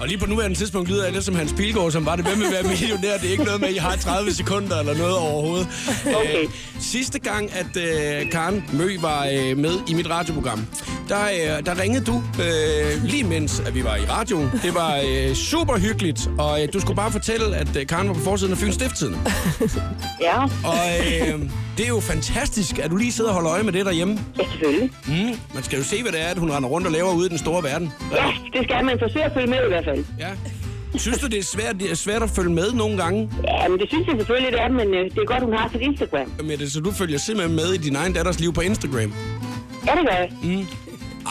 [0.00, 2.24] Og lige på nuværende tidspunkt lyder jeg lidt som Hans Pilgaard, som var det.
[2.24, 3.16] Hvem vil være millionær?
[3.18, 5.68] Det er ikke noget med, at I har 30 sekunder eller noget overhovedet.
[6.06, 6.42] Okay.
[6.42, 6.48] Øh,
[6.80, 10.66] sidste gang, at øh, Karen Mø var øh, med i mit radioprogram,
[11.08, 14.50] der, øh, der ringede du øh, lige mens, at vi var i radioen.
[14.62, 18.14] Det var øh, super hyggeligt, og øh, du skulle bare fortælle, at øh, Karen var
[18.14, 19.16] på forsiden af Fyns Stifttiden.
[20.20, 20.78] Ja, Og
[21.20, 21.40] øh,
[21.78, 24.18] det er jo fantastisk, at du lige sidder og holder øje med det derhjemme.
[24.38, 24.90] ja selvfølgelig.
[25.06, 27.26] Mm, man skal jo se, hvad det er, at hun render rundt og laver ude
[27.26, 27.92] i den store verden.
[28.12, 30.04] Ja, det skal man forsøge at følge med i hvert fald.
[30.18, 30.28] Ja.
[30.96, 33.78] Synes du, det er svært, det er svært at følge med nogle gange Ja, men
[33.78, 36.32] det synes jeg selvfølgelig, det er, men øh, det er godt, hun har sit Instagram.
[36.44, 39.12] med det, så du følger simpelthen med i din egen datters liv på Instagram?
[39.86, 40.30] Ja, det gør jeg.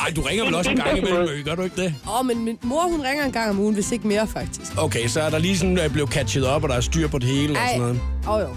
[0.05, 1.93] Ej, du ringer vel også en gang imellem, gør du ikke det?
[2.07, 4.71] Åh, oh, men min mor, hun ringer en gang om ugen, hvis ikke mere, faktisk.
[4.77, 7.17] Okay, så er der lige sådan, at blevet catchet op, og der er styr på
[7.19, 7.99] det hele og sådan noget.
[8.27, 8.47] Åh oh, jo.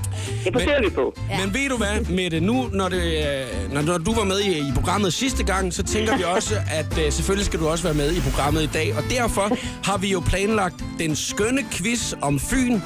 [0.44, 1.14] Det forsøger vi på.
[1.30, 1.44] Ja.
[1.44, 4.58] Men ved du hvad, Mette, nu når, det, øh, når, når du var med i,
[4.58, 7.94] i programmet sidste gang, så tænker vi også, at øh, selvfølgelig skal du også være
[7.94, 8.94] med i programmet i dag.
[8.96, 12.80] Og derfor har vi jo planlagt den skønne quiz om Fyn.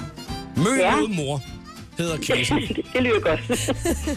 [0.57, 0.97] Mø Ja.
[0.97, 1.43] mod mor
[1.98, 2.59] hedder quizzen.
[2.92, 3.40] det, lyder godt.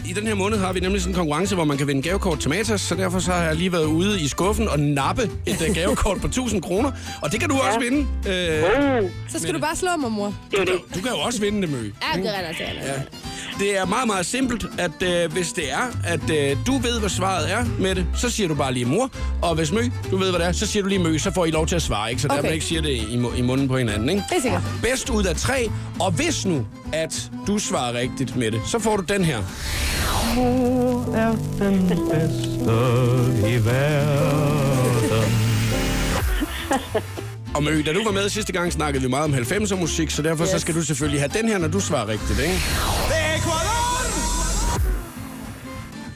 [0.06, 2.40] I den her måned har vi nemlig sådan en konkurrence, hvor man kan vinde gavekort
[2.40, 5.68] til Matas, så derfor så har jeg lige været ude i skuffen og nappe et
[5.68, 6.92] uh, gavekort på 1000 kroner.
[7.22, 7.66] Og det kan du ja.
[7.66, 7.98] også vinde.
[8.00, 10.34] Uh, Oh, Så skal du bare slå mig, mor.
[10.50, 10.74] det er det.
[10.94, 11.76] du kan jo også vinde det, Mø.
[11.76, 12.68] Ja, det er rigtigt.
[12.82, 12.92] Ja.
[13.58, 17.08] Det er meget, meget simpelt, at øh, hvis det er, at øh, du ved, hvad
[17.08, 19.10] svaret er med det, så siger du bare lige mor.
[19.42, 21.44] Og hvis Mø, du ved, hvad det er, så siger du lige Mø, så får
[21.44, 22.22] I lov til at svare, ikke?
[22.22, 22.36] Så okay.
[22.36, 24.22] der man ikke siger det i, i munden på hinanden, ikke?
[24.30, 24.62] Det er sikkert.
[24.82, 28.96] Bedst ud af tre, og hvis nu, at du svarer rigtigt med det, så får
[28.96, 29.38] du den her.
[31.14, 32.60] er den bedste
[33.50, 35.32] i verden.
[37.54, 40.22] Og Mø, da du var med sidste gang, snakkede vi meget om 90'er musik, så
[40.22, 40.50] derfor yes.
[40.50, 43.27] så skal du selvfølgelig have den her, når du svarer rigtigt, ikke?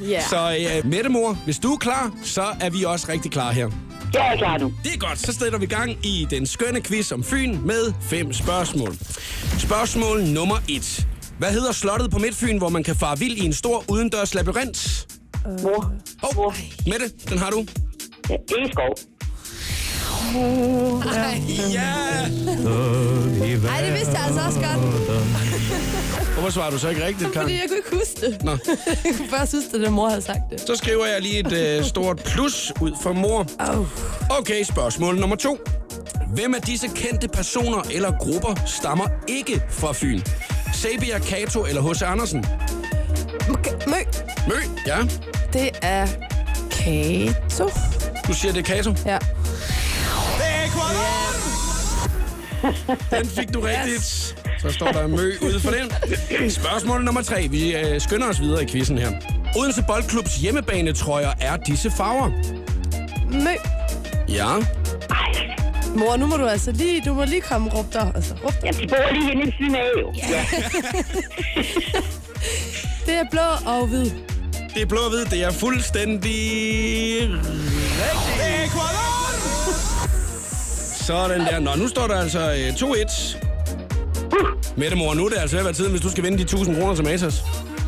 [0.09, 0.23] Ja.
[0.31, 3.71] Så øh, Mette mor, hvis du er klar, så er vi også rigtig klar her.
[4.14, 4.73] Jeg er klar nu.
[4.85, 8.33] Det er godt, så sætter vi gang i den skønne quiz om Fyn med fem
[8.33, 8.95] spørgsmål.
[9.59, 11.07] Spørgsmål nummer et.
[11.38, 15.07] Hvad hedder slottet på Midtfyn, hvor man kan fare vild i en stor udendørs labyrint?
[15.62, 15.92] Mor.
[16.23, 16.55] Hov, Mor.
[16.87, 17.66] Mette, den har du.
[18.31, 18.95] Ja, Egeskov.
[21.73, 21.92] Ja!
[23.68, 24.79] Ej, det vidste jeg altså også godt,
[26.42, 27.44] Hvorfor svarer du så ikke rigtigt, Karen?
[27.44, 28.44] fordi jeg kunne ikke huske det.
[28.44, 28.50] Nå.
[29.05, 30.61] Jeg kunne bare synes, at mor havde sagt det.
[30.61, 33.46] Så skriver jeg lige et øh, stort plus ud for mor.
[33.59, 33.87] Oh.
[34.38, 35.59] Okay, spørgsmål nummer to.
[36.35, 40.20] Hvem af disse kendte personer eller grupper stammer ikke fra Fyn?
[40.74, 42.02] Sabia, Kato eller H.C.
[42.02, 42.44] Andersen?
[43.87, 43.94] Mø,
[44.48, 44.55] Mø,
[44.87, 44.98] ja.
[45.52, 46.07] det er
[46.70, 47.70] Kato.
[48.26, 48.94] Du siger, det er Kato.
[49.07, 49.18] Ja.
[53.11, 54.41] Den fik du rigtigt.
[54.62, 56.51] Så står der mø ude for den.
[56.51, 57.48] Spørgsmål nummer tre.
[57.48, 59.11] Vi øh, skynder os videre i quizzen her.
[59.57, 62.31] Odense Boldklubs hjemmebanetrøjer er disse farver.
[63.33, 63.51] Mø.
[64.29, 64.48] Ja.
[65.96, 68.12] Mor, nu må du altså lige, du må lige komme og råbe dig.
[68.14, 68.81] Altså, råb dig.
[68.83, 70.12] De bor lige henne i siden af, jo.
[70.29, 70.44] Ja.
[73.07, 74.11] Det er blå og hvid.
[74.75, 75.25] Det er blå og hvid.
[75.25, 76.33] Det er fuldstændig
[77.98, 78.72] rigtigt.
[81.07, 81.59] Sådan der.
[81.61, 83.52] Nå, nu står der altså øh, 2-1.
[84.77, 86.42] Mette mor, nu er det altså ved at være tiden, hvis du skal vinde de
[86.42, 87.42] 1000 kroner til Matas.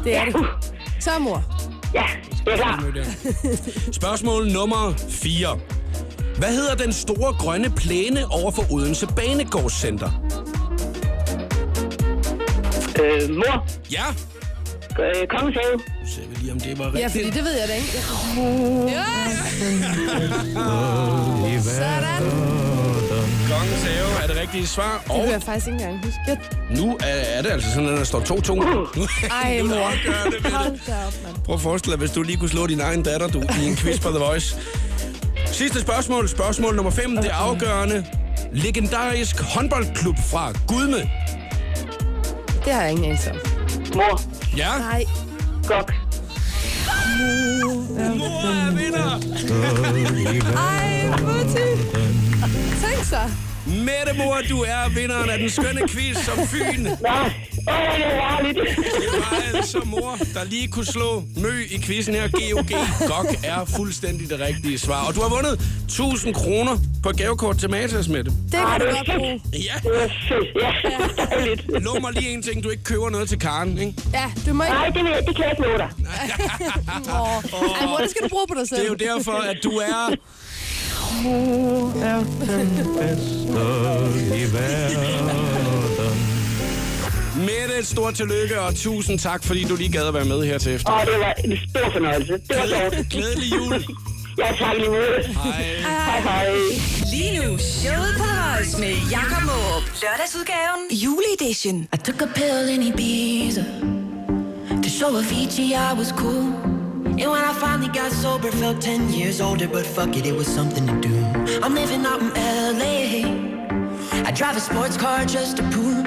[0.05, 0.35] Det er det.
[1.01, 1.45] Så, mor.
[1.95, 2.03] ja,
[2.47, 2.85] jeg er klar.
[4.01, 5.59] Spørgsmål nummer 4.
[6.39, 10.11] Hvad hedder den store grønne plæne over for Odense Banegårdscenter?
[13.03, 13.67] Øh, mor.
[13.93, 14.05] Ja.
[15.03, 15.77] Øh, Kongens Have.
[15.77, 17.03] Nu ser vi lige, om det var rigtigt.
[17.03, 17.89] Ja, fordi det ved jeg da ikke.
[18.97, 19.05] Ja.
[21.61, 22.64] Sådan.
[23.65, 25.01] Kongens have er det rigtige svar.
[25.05, 26.21] Det Og kunne jeg faktisk ikke engang huske.
[26.27, 26.37] Jeg...
[26.71, 28.55] nu er, er det altså sådan, at der står 2-2.
[28.55, 28.87] Nu,
[29.31, 29.75] Ej, det mor.
[29.77, 30.51] afgørende, Mette.
[30.57, 31.37] Hold da op, mand.
[31.45, 33.77] Prøv at forestille dig, hvis du lige kunne slå din egen datter du, i en
[33.77, 34.57] quiz på The Voice.
[35.47, 37.17] Sidste spørgsmål, spørgsmål nummer 5.
[37.17, 38.05] Det afgørende.
[38.53, 41.11] Legendarisk håndboldklub fra Gudme.
[42.65, 43.37] Det har jeg ingen anelse om.
[43.95, 44.21] Mor.
[44.57, 45.05] Ja, Nej.
[45.67, 45.93] Gok.
[48.19, 49.21] mor er vinder.
[50.57, 51.83] Ej, Mutti.
[52.87, 53.19] Tænk så.
[53.67, 56.83] Mette Mor, du er vinderen af den skønne quiz som Fyn.
[56.83, 57.31] Nå, åh,
[57.97, 58.59] det er herligt.
[58.77, 62.29] Det var altså mor, der lige kunne slå mø i quizzen her.
[62.29, 62.69] GOG.
[63.09, 65.07] GOG er fuldstændig det rigtige svar.
[65.09, 65.53] Og du har vundet
[65.85, 68.31] 1000 kroner på gavekort til Matas, Mette.
[68.31, 69.41] Det kan Ah, du det er godt bruge.
[69.53, 70.63] Ja, Det er fedt.
[70.63, 71.83] Ja, dejligt.
[71.85, 72.65] lov mig lige en ting.
[72.65, 73.95] Du ikke køber noget til Karen, ikke?
[74.15, 74.75] Ja, du må ikke...
[74.75, 75.89] Nej, det, det kan jeg ikke love dig.
[77.09, 78.81] Åh, Ej, mor, det skal du bruge på dig selv.
[78.81, 80.15] Det er jo derfor, at du er...
[81.23, 85.29] Mor er den bedste i verden.
[87.37, 90.59] Mette, et stort tillykke, og tusind tak, fordi du lige gad at være med her
[90.59, 90.93] til efter.
[90.93, 92.33] Og det var en stor fornøjelse.
[92.33, 93.09] Det var sjovt.
[93.11, 93.85] Glædelig jul.
[94.39, 95.23] Ja, tak lige måde.
[95.27, 95.65] Hej.
[95.83, 96.47] Hej, hej.
[97.13, 99.83] Lige nu, showet på The Voice med Jakob Måb.
[100.03, 101.89] Lørdagsudgaven, juleedition.
[101.95, 103.65] I took a pill in Ibiza
[104.85, 106.74] to show Avicii I was cool.
[107.17, 110.49] And when I finally got sober, felt 10 years older, but fuck it, it was
[110.49, 111.15] something to do.
[111.63, 112.31] I'm living out in
[112.81, 114.25] LA.
[114.27, 116.05] I drive a sports car just to prove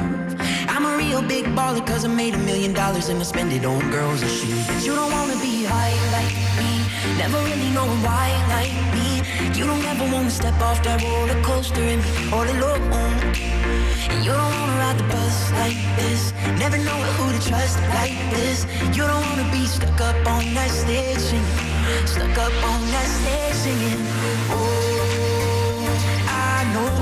[0.67, 3.65] I'm a real big baller, cause I made a million dollars and I spend it
[3.65, 4.67] on girls and shoes.
[4.67, 6.46] But you don't wanna be high like
[7.17, 9.21] never really knowing why like me.
[9.57, 12.81] You don't ever wanna step off that roller coaster and be all alone.
[14.11, 16.31] And you don't wanna ride the bus like this.
[16.59, 18.65] Never know who to trust like this.
[18.95, 22.05] You don't wanna be stuck up on that stage singing.
[22.05, 24.01] Stuck up on that stage singing.
[24.53, 25.89] Oh,
[26.29, 26.93] I know.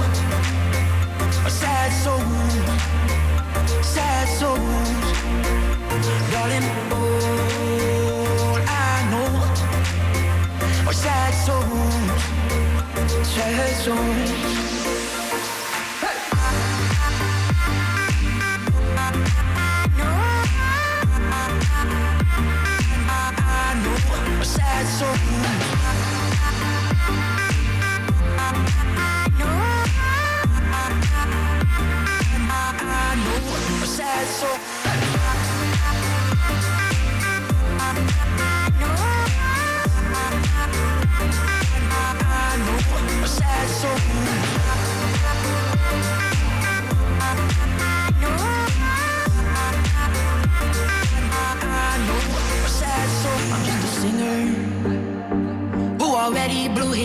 [1.45, 2.23] A sad soul.
[3.83, 5.05] Sad souls.
[6.31, 6.84] Darling,
[10.87, 12.21] Are sad souls.
[13.27, 14.74] Sad souls.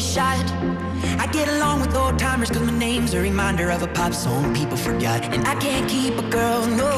[0.01, 0.45] Shot.
[1.19, 4.55] I get along with old timers cause my name's a reminder of a pop song
[4.55, 5.23] people forgot.
[5.25, 6.91] And I can't keep a girl, no.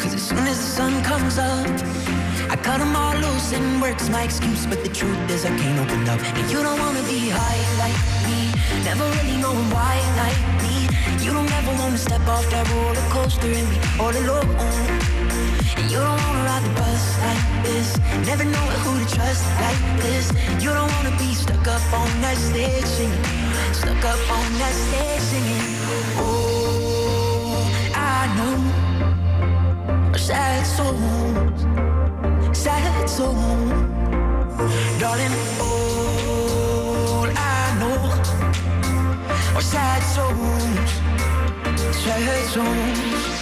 [0.00, 1.66] Cause as soon as the sun comes up,
[2.50, 4.66] I cut them all loose and work's my excuse.
[4.66, 6.20] But the truth is, I can't open up.
[6.20, 8.50] And you don't wanna be high like me,
[8.84, 10.74] never really knowing why like me.
[11.24, 15.11] You don't ever wanna step off that roller coaster and be all alone.
[15.78, 17.88] And you don't wanna ride the bus like this.
[18.26, 20.26] Never know who to trust like this.
[20.62, 23.24] You don't wanna be stuck up on that stage singing.
[23.72, 25.64] Stuck up on that stage singing.
[26.18, 28.56] Oh, I know.
[30.16, 31.60] Sad souls.
[32.56, 33.72] Sad souls.
[35.00, 37.98] Darling, all I know
[39.56, 40.90] are sad souls.
[42.02, 43.41] Sad souls.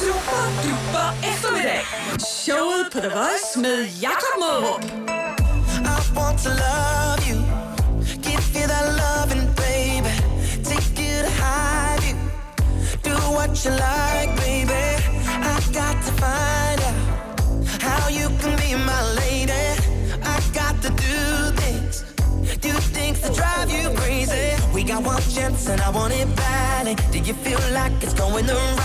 [0.00, 1.80] Super duper eftermiddag.
[2.44, 4.84] Showet på The Voice med Jakob Måb.
[5.84, 7.38] I want to love you.
[8.22, 10.12] Give you that loving, baby.
[10.64, 12.16] Take you to hide you.
[13.02, 14.84] Do what you like, baby.
[15.42, 19.64] I got to find out how you can be my lady.
[20.22, 22.04] I got to do things,
[22.60, 24.56] do things to drive you crazy.
[24.74, 26.96] We got one chance and I want it badly.
[27.12, 28.75] Do you feel like it's going the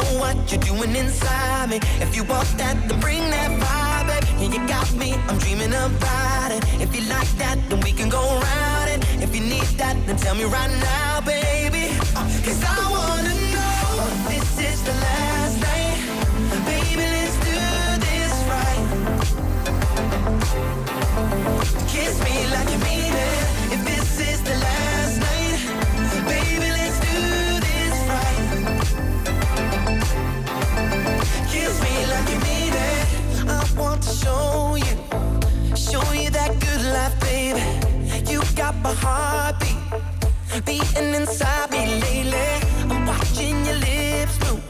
[0.00, 1.78] know what you're doing inside me?
[2.00, 4.24] If you want that, then bring that vibe, babe.
[4.40, 6.62] Yeah, you got me, I'm dreaming about it.
[6.80, 9.00] If you like that, then we can go round it.
[9.22, 11.84] If you need that, then tell me right now, baby.
[12.16, 13.88] Uh, Cause I wanna know
[14.28, 15.98] this is the last night.
[16.70, 17.58] Baby, let's do
[18.06, 18.84] this right.
[21.92, 23.39] Kiss me like you mean it.
[38.70, 42.50] stop my heartbeat beating inside me lately.
[42.90, 44.62] I'm watching your lips move.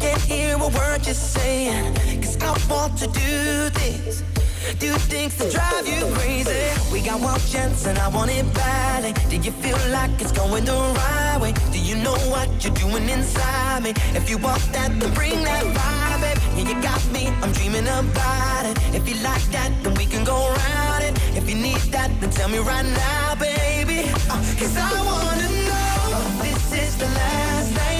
[0.00, 1.94] Can't hear a word you're saying.
[2.22, 4.22] Cause I want to do things.
[4.78, 6.64] Do things that drive you crazy.
[6.92, 9.12] We got one chance and I want it badly.
[9.30, 11.52] Do you feel like it's going the right way?
[11.72, 13.92] Do you know what you're doing inside me?
[14.18, 16.20] If you want that, then bring that vibe.
[16.22, 16.38] babe.
[16.56, 17.28] Yeah, you got me.
[17.42, 18.76] I'm dreaming about it.
[18.94, 20.83] If you like that, then we can go round
[21.54, 24.10] you need that, then tell me right now, baby.
[24.30, 27.93] Uh, Cause I wanna know this is the last night.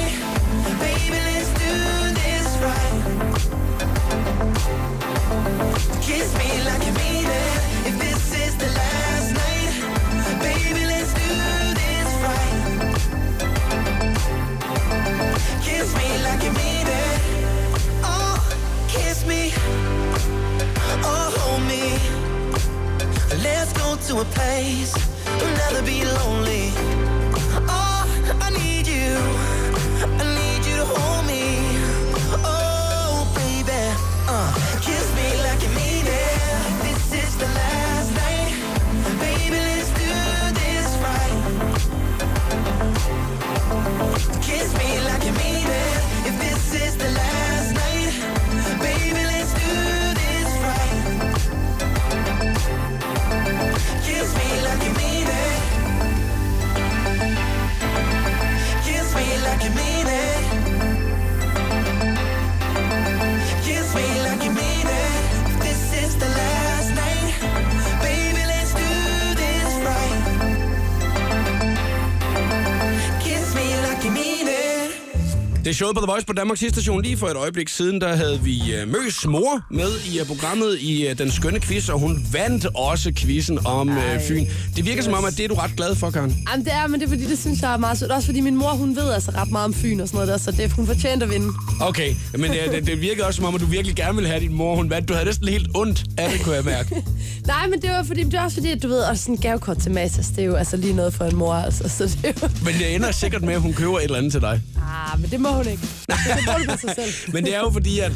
[75.74, 77.02] Showet på The Voice på Danmarks station.
[77.02, 80.78] Lige for et øjeblik siden, der havde vi uh, Møs mor med i uh, programmet
[80.80, 84.46] i Den Skønne Quiz, og hun vandt også quizzen om uh, Fyn.
[84.76, 86.36] Det virker som om, at det er du ret glad for, Karen.
[86.50, 88.12] Jamen, det er, men det er fordi, det synes jeg er meget sødt.
[88.12, 90.38] Også fordi min mor, hun ved altså ret meget om Fyn og sådan noget der,
[90.38, 91.48] så det, hun fortjente at vinde.
[91.80, 94.40] Okay, men uh, det, det virker også som om, at du virkelig gerne vil have
[94.40, 94.76] din mor.
[94.76, 95.08] Hun vandt.
[95.08, 97.04] Du havde næsten helt ondt af det, kunne jeg mærke.
[97.46, 99.40] Nej, men det var fordi, det er også fordi, at du ved, også sådan en
[99.40, 101.88] gavekort til Matas, det er jo altså lige noget for en mor, altså.
[101.88, 102.48] Så det er jo...
[102.64, 104.60] Men det ender sikkert med, at hun køber et eller andet til dig.
[104.76, 105.82] Ah, men det må hun ikke.
[106.08, 106.16] Det
[106.58, 107.12] det på sig selv.
[107.34, 108.12] Men det er jo fordi, at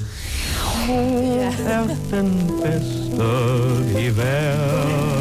[1.66, 5.18] er den bedste i verden.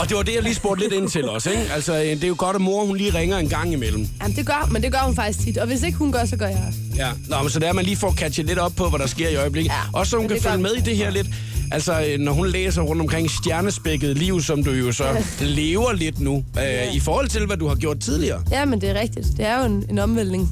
[0.00, 1.72] Og det var det, jeg lige spurgte lidt ind til også, ikke?
[1.72, 4.08] Altså, øh, det er jo godt, at mor, hun lige ringer en gang imellem.
[4.22, 5.58] Jamen, det gør, men det gør hun faktisk tit.
[5.58, 6.72] Og hvis ikke hun gør, så gør jeg.
[6.96, 8.98] Ja, Nå, men så det er, at man lige får catchet lidt op på, hvad
[8.98, 9.70] der sker i øjeblikket.
[9.70, 11.26] Ja, Også så hun kan følge med i det her lidt.
[11.72, 16.20] Altså, øh, når hun læser rundt omkring stjernespækket liv, som du jo så lever lidt
[16.20, 18.42] nu, øh, i forhold til, hvad du har gjort tidligere.
[18.50, 19.26] Ja, men det er rigtigt.
[19.36, 20.50] Det er jo en, en omvæltning.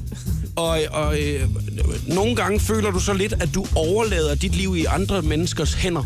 [0.55, 1.41] Og, og øh,
[2.07, 6.03] nogle gange føler du så lidt, at du overlader dit liv i andre menneskers hænder.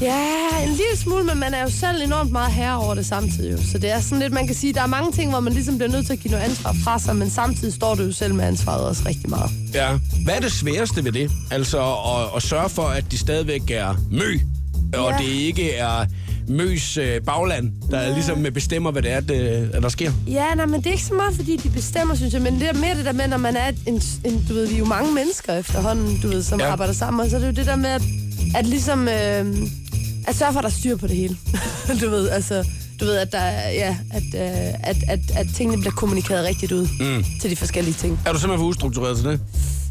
[0.00, 3.52] Ja, en lille smule, men man er jo selv enormt meget herre over det samtidig.
[3.52, 3.58] Jo.
[3.72, 5.78] Så det er sådan lidt, man kan sige, der er mange ting, hvor man ligesom
[5.78, 8.34] bliver nødt til at give noget ansvar fra sig, men samtidig står du jo selv
[8.34, 9.50] med ansvaret også rigtig meget.
[9.74, 9.88] Ja.
[10.24, 11.30] Hvad er det sværeste ved det?
[11.50, 14.38] Altså at, at sørge for, at de stadigvæk er mø,
[14.98, 15.16] og Ja.
[15.24, 16.04] det ikke er
[16.48, 18.14] møs øh, bagland, der ja.
[18.14, 20.12] ligesom bestemmer, hvad det er, det, der sker.
[20.26, 22.68] Ja, nej, men det er ikke så meget, fordi de bestemmer, synes jeg, men det
[22.68, 24.84] er mere det der med, når man er en, en du ved, vi er jo
[24.84, 26.66] mange mennesker efterhånden, du ved, som ja.
[26.72, 28.02] arbejder sammen, og så er det jo det der med, at,
[28.56, 29.56] at ligesom, øh,
[30.26, 31.36] at sørge for, at der er styr på det hele.
[32.00, 32.64] du ved, altså,
[33.00, 36.72] du ved, at der, er- ja, at, øh, at, at, at tingene bliver kommunikeret rigtigt
[36.72, 37.24] ud mm.
[37.40, 38.20] til de forskellige ting.
[38.26, 39.40] Er du simpelthen for ustruktureret til det?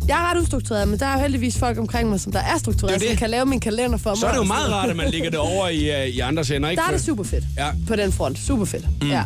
[0.07, 3.03] Jeg er ret ustruktureret, men der er heldigvis folk omkring mig, som der er struktureret,
[3.03, 4.17] er som kan lave min kalender for mig.
[4.17, 6.47] Så er det jo meget rart, at man lægger det over i, øh, i andres
[6.49, 6.81] hænder, ikke?
[6.81, 7.67] Der er det super fedt Ja.
[7.87, 8.39] på den front.
[8.39, 8.85] Super fedt.
[9.01, 9.09] Mm.
[9.09, 9.23] Ja.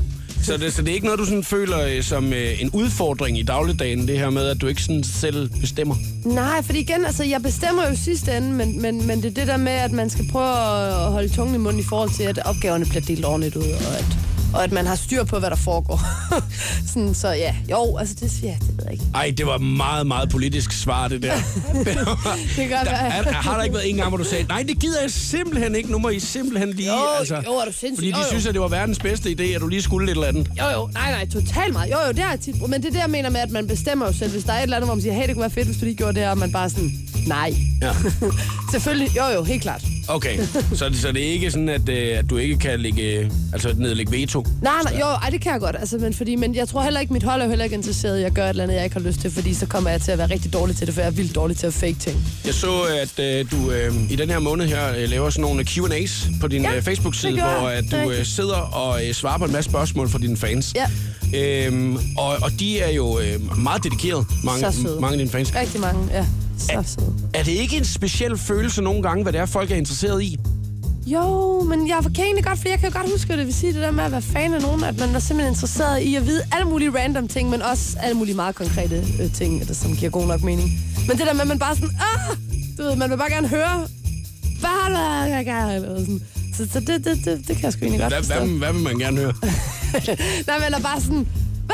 [0.49, 3.39] Så det, så det er ikke noget, du sådan føler øh, som øh, en udfordring
[3.39, 5.95] i dagligdagen, det her med, at du ikke sådan selv bestemmer?
[6.25, 9.33] Nej, fordi igen, altså, jeg bestemmer jo sidst sidste ende, men, men, men det er
[9.33, 10.49] det der med, at man skal prøve
[10.87, 13.97] at holde tungen i munden i forhold til, at opgaverne bliver delt ordentligt ud, og
[13.99, 14.17] at,
[14.53, 16.01] og at man har styr på, hvad der foregår.
[16.93, 19.03] Sådan, så ja, jo, altså det, ja, det ved jeg ikke.
[19.15, 21.33] Ej, det var meget, meget politisk svar, det der.
[21.73, 21.85] det
[22.55, 23.07] kan godt der være.
[23.27, 25.75] er, har der ikke været en gang, hvor du sagde, nej, det gider jeg simpelthen
[25.75, 26.91] ikke, nu må I simpelthen lige...
[27.19, 27.95] altså, Jo, jo, er du sindssyg?
[27.97, 28.27] Fordi de Jo, jo.
[28.29, 30.47] synes, at det var verdens bedste idé, at du lige skulle lidt eller andet.
[30.59, 31.91] Jo, jo, nej, nej, totalt meget.
[31.91, 32.69] Jo, jo, det jeg tit.
[32.69, 34.31] Men det er jeg mener med, at man bestemmer jo selv.
[34.31, 35.77] Hvis der er et eller andet, hvor man siger, hey, det kunne være fedt, hvis
[35.77, 36.91] du lige gjorde det her, og man bare sådan,
[37.27, 37.53] nej.
[37.81, 37.93] Ja.
[38.71, 39.83] Selvfølgelig, jo, jo, helt klart.
[40.09, 40.39] Okay,
[40.73, 44.11] så, så det er ikke sådan, at, øh, at du ikke kan lægge, altså nedlægge
[44.11, 44.45] veto?
[44.61, 45.75] Nej, nej, jo, ej, det kan jeg godt.
[45.79, 48.23] Altså, men, fordi, men jeg tror heller ikke, mit hold er heller ikke interesseret i
[48.23, 50.11] at gøre et eller andet, jeg ikke har lyst til, fordi så kommer jeg til
[50.11, 52.17] at være rigtig dårlig til det, for jeg er vildt dårlig til at fake ting.
[52.45, 55.65] Jeg så, at øh, du øh, i den her måned her øh, laver sådan nogle
[55.69, 59.45] Q&A's på din Ja, øh, Facebook-side, hvor at du øh, sidder og øh, svarer på
[59.45, 60.73] en masse spørgsmål fra dine fans.
[60.75, 60.85] Ja.
[61.35, 64.65] Øhm, og, og de er jo øh, meget dedikerede, mange,
[64.99, 65.55] mange af dine fans.
[65.55, 66.25] Rigtig mange, ja.
[66.59, 67.13] Så søde.
[67.33, 70.39] Er det ikke en speciel følelse nogle gange, hvad det er, folk er interesseret i?
[71.05, 73.55] Jo, men jeg kan egentlig godt, for jeg kan jo godt huske, at det vil
[73.55, 76.15] sige det der med at være fan af nogen, at man er simpelthen interesseret i
[76.15, 79.73] at vide alle mulige random ting, men også alle mulige meget konkrete øh, ting, eller,
[79.73, 80.69] som giver god nok mening.
[81.07, 82.37] Men det der med, at man bare sådan, ah,
[82.77, 83.87] du ved, man vil bare gerne høre,
[84.59, 86.21] hvad har du eller sådan.
[86.53, 88.45] Så, så det, det, det, det, kan jeg sgu egentlig godt Hvad, forstå.
[88.45, 89.33] hvad, hvad vil man gerne høre?
[90.47, 91.27] Nej, men eller bare sådan,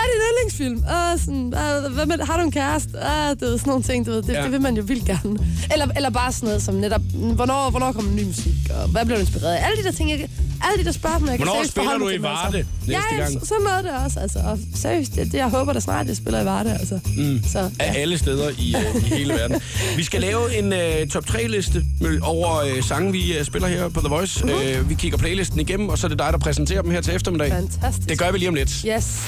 [0.06, 0.78] er din yndlingsfilm?
[0.78, 1.45] Uh, sådan,
[1.88, 2.89] uh, hvad med, har du en kæreste?
[2.93, 4.43] Uh, du ved, sådan nogle ting, du ved, det, Ja.
[4.43, 5.38] det vil man jo vildt gerne.
[5.74, 9.18] Eller, eller bare sådan noget som netop, hvornår, hvornår kommer ny musik, og hvad bliver
[9.18, 9.66] du inspireret af?
[9.66, 10.30] Alle de der ting, jeg,
[10.64, 13.22] alle de der spørgsmål, jeg Hvornår kan seriøst spiller du i det Varde næste ja,
[13.22, 13.34] gang?
[13.34, 14.39] Ja, så noget der også, altså.
[14.39, 16.99] Og seriøst, det, det, jeg håber da snart, jeg spiller i Varde, altså.
[17.18, 17.41] Mm.
[17.51, 17.68] Så, ja.
[17.80, 19.62] af alle steder i, øh, i hele verden.
[19.97, 21.84] Vi skal lave en øh, top 3-liste
[22.22, 24.45] over øh, sange, vi øh, spiller her på The Voice.
[24.45, 24.53] Mhm.
[24.53, 27.16] Øh, vi kigger playlisten igennem, og så er det dig, der præsenterer dem her til
[27.16, 27.51] eftermiddag.
[27.51, 28.10] Fantastisk.
[28.10, 28.70] Det gør vi lige om lidt.
[28.88, 29.22] Yes.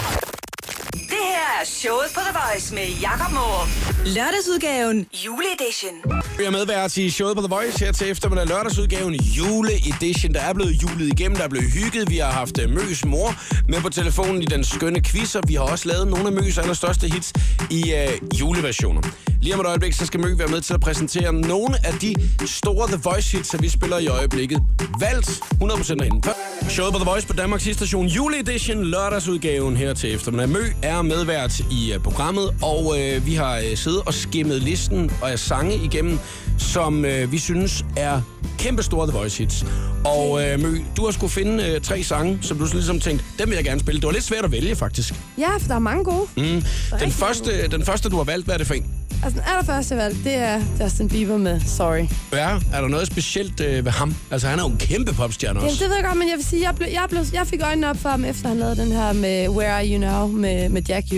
[1.62, 3.68] Er showet på The Voice med Jakob Morup.
[4.06, 5.96] Lørdagsudgaven juleedition.
[6.38, 10.34] Vi er medvært i showet på The Voice her til eftermiddag lørdagsudgaven juleedition.
[10.34, 12.10] Der er blevet julet igennem, der er blevet hygget.
[12.10, 13.36] Vi har haft øh, Møs mor
[13.70, 16.58] med på telefonen i den skønne quiz, og vi har også lavet nogle af Møs
[16.58, 17.34] allerstørste hits
[17.72, 19.02] i øh, juleversioner.
[19.42, 22.16] Lige om et øjeblik, så skal Mø være med til at præsentere nogle af de
[22.46, 24.60] store The Voice hits, som vi spiller i øjeblikket.
[25.00, 26.22] Valgt 100% herinde.
[26.70, 30.50] Showet på The Voice på Danmarks station juleedition, lørdagsudgaven her til eftermiddag.
[30.50, 35.12] Mø er medvært i øh, programmet, og øh, vi har øh, siddet og skimmet listen
[35.22, 36.20] og af sange igennem,
[36.58, 38.22] som øh, vi synes er
[38.58, 39.66] kæmpe store The Voice hits.
[40.06, 43.26] Og øh, Mø, du har skulle finde øh, tre sange, som du så ligesom tænkte,
[43.40, 44.02] dem vil jeg gerne spille.
[44.02, 45.14] Det var lidt svært at vælge, faktisk.
[45.38, 46.28] Ja, for der er mange gode.
[46.38, 46.44] Mm.
[46.44, 46.64] Mm.
[47.00, 48.86] Den, første, den første, du har valgt, hvad er det for en?
[49.24, 52.06] Altså, den allerførste valg, det er Justin Bieber med Sorry.
[52.34, 54.16] Ja, er der noget specielt øh, ved ham?
[54.32, 55.84] Altså, han er jo en kæmpe popstjerne Jamen, også.
[55.84, 57.90] det ved jeg godt, men jeg vil sige, jeg, blev, jeg, blev, jeg fik øjnene
[57.90, 60.82] op for ham, efter han lavede den her med Where Are You Now med, med
[60.90, 61.16] Jack U.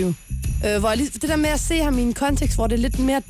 [0.66, 2.80] Øh, hvor jeg, det der med at se ham i en kontekst, hvor det er
[2.82, 3.22] lidt mere,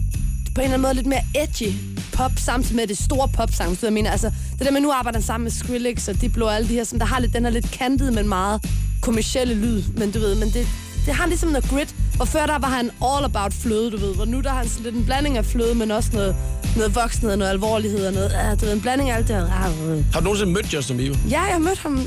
[0.54, 1.72] på en eller anden måde lidt mere edgy
[2.12, 4.10] pop, samtidig med det store pop sang, jeg mener.
[4.10, 6.74] Altså, det der med, nu arbejder han sammen med Skrillex og Diplo og alle de
[6.74, 8.64] her, som der har lidt, den er lidt kantet, men meget
[9.02, 9.82] kommercielle lyd.
[9.96, 10.66] Men du ved, men det,
[11.06, 11.94] det har ligesom noget grit.
[12.20, 14.14] Og før der var han all about fløde, du ved.
[14.14, 16.36] Hvor nu der har han sådan lidt en blanding af fløde, men også noget,
[16.76, 19.46] noget voksenhed, noget alvorlighed og noget, uh, du ved, en blanding af alt det her.
[19.46, 21.16] Har du nogensinde mødt Justin Bieber?
[21.30, 22.00] Ja, jeg mødte ham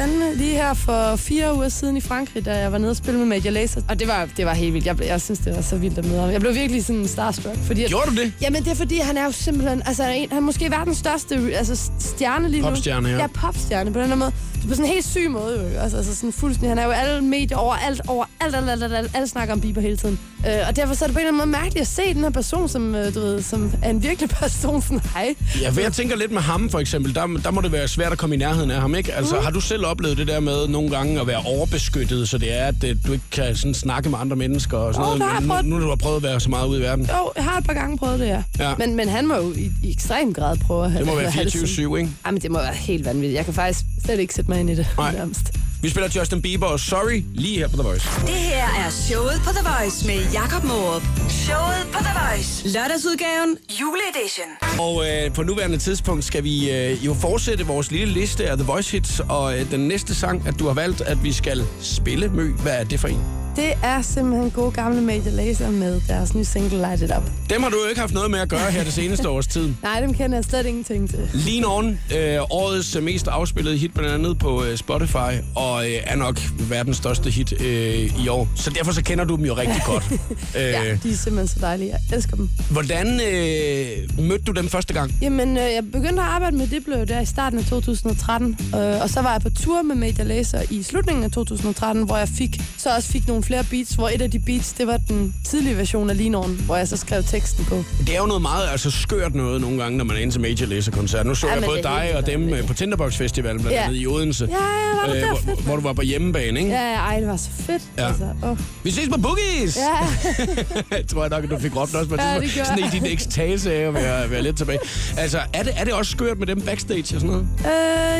[0.00, 3.18] fandme lige her for fire uger siden i Frankrig, da jeg var nede og spille
[3.18, 3.80] med Major Lazer.
[3.88, 4.86] Og det var, det var helt vildt.
[4.86, 6.30] Jeg, jeg synes, det var så vildt at møde ham.
[6.30, 7.56] Jeg blev virkelig sådan starstruck.
[7.66, 8.32] Fordi at, Gjorde du det?
[8.42, 9.82] Jamen, det er fordi, han er jo simpelthen...
[9.86, 12.68] Altså, en, han er måske verdens største altså, stjerne lige nu.
[12.68, 13.16] Popstjerne, ja.
[13.16, 14.32] Ja, popstjerne på den her måde.
[14.54, 15.78] Det er på sådan en helt syg måde, jo.
[15.80, 16.70] Altså, altså sådan fuldstændig.
[16.70, 19.60] Han er jo alle medier overalt, overalt, alt, alt, alt, alt, alt, alle snakker om
[19.60, 20.18] Bieber hele tiden.
[20.46, 22.22] Øh, og derfor så er det på en eller anden måde mærkeligt at se den
[22.22, 24.82] her person, som, øh, du ved, som er en virkelig person.
[24.82, 25.34] Sådan, hej.
[25.60, 28.12] Ja, for jeg tænker lidt med ham for eksempel, der, der må det være svært
[28.12, 29.12] at komme i nærheden af ham, ikke?
[29.14, 29.44] Altså, Mhm.
[29.44, 32.66] har du selv oplevet det der med nogle gange at være overbeskyttet, så det er,
[32.66, 35.48] at øh, du ikke kan sådan snakke med andre mennesker og sådan jeg noget, nu,
[35.48, 35.64] prøvet.
[35.64, 37.06] nu, nu du har prøvet at være så meget ude i verden?
[37.06, 38.42] Jo, jeg har et par gange prøvet det, ja.
[38.58, 38.74] Ja.
[38.78, 41.30] Men, men han må jo i, i ekstrem grad prøve at have Det må være
[41.30, 41.92] have det sådan.
[41.92, 42.10] 24-7, ikke?
[42.26, 43.34] Jamen, det må være helt vanvittigt.
[43.36, 44.86] Jeg kan faktisk slet ikke sætte mig ind i det.
[44.98, 45.12] Nej.
[45.12, 45.52] Nærmest.
[45.82, 48.08] Vi spiller Justin Bieber og Sorry lige her på The Voice.
[48.20, 51.02] Det her er showet på The Voice med Jakob Morup.
[51.28, 52.68] Showet på The Voice.
[52.68, 54.46] Lørdagsudgaven juleedition.
[54.78, 58.66] Og øh, på nuværende tidspunkt skal vi øh, jo fortsætte vores lille liste af The
[58.66, 62.28] Voice hits, og øh, den næste sang, at du har valgt, at vi skal spille,
[62.28, 63.24] Mø, hvad er det for en?
[63.60, 67.22] Det er simpelthen gode gamle Major Lazer med deres nye single Light It Up.
[67.50, 69.72] Dem har du jo ikke haft noget med at gøre her det seneste års tid.
[69.82, 71.18] Nej, dem kender jeg slet ingenting til.
[71.34, 75.92] Lean On, øh, årets øh, mest afspillede hit blandt andet på øh, Spotify, og øh,
[76.06, 78.48] er nok verdens største hit øh, i år.
[78.56, 80.04] Så derfor så kender du dem jo rigtig godt.
[80.12, 80.18] øh,
[80.62, 81.90] Ja, de er simpelthen så dejlige.
[81.90, 82.50] Jeg elsker dem.
[82.70, 85.14] Hvordan øh, mødte du dem første gang?
[85.22, 89.10] Jamen, øh, jeg begyndte at arbejde med Diplo der i starten af 2013, øh, og
[89.10, 92.60] så var jeg på tur med Major Lazer i slutningen af 2013, hvor jeg fik,
[92.78, 95.76] så også fik nogle flere beats, hvor et af de beats, det var den tidlige
[95.76, 97.84] version af On, hvor jeg så skrev teksten på.
[98.06, 100.40] Det er jo noget meget altså, skørt noget nogle gange, når man er inde til
[100.40, 101.26] Major Lazer-koncert.
[101.26, 102.62] Nu så Ja, jeg både det dig og dem vanvittigt.
[102.62, 103.84] øh, på Tinderbox Festival, blandt Ja.
[103.84, 104.48] andet i Odense.
[104.50, 106.72] Ja, ja, var det der hvor, fedt, hvor du var på hjemmebane, ikke?
[106.72, 107.82] Ja, ja, ej, det var så fedt.
[107.98, 108.06] Ja.
[108.08, 108.58] Altså, åh.
[108.84, 109.76] Vi ses på Boogies!
[109.76, 113.06] Ja, tror jeg nok, at du fik råbt også på Ja, det Sådan i din
[113.06, 114.78] ekstase af at være, være lidt tilbage.
[115.16, 117.46] Altså, er det, er det også skørt med dem backstage og sådan noget?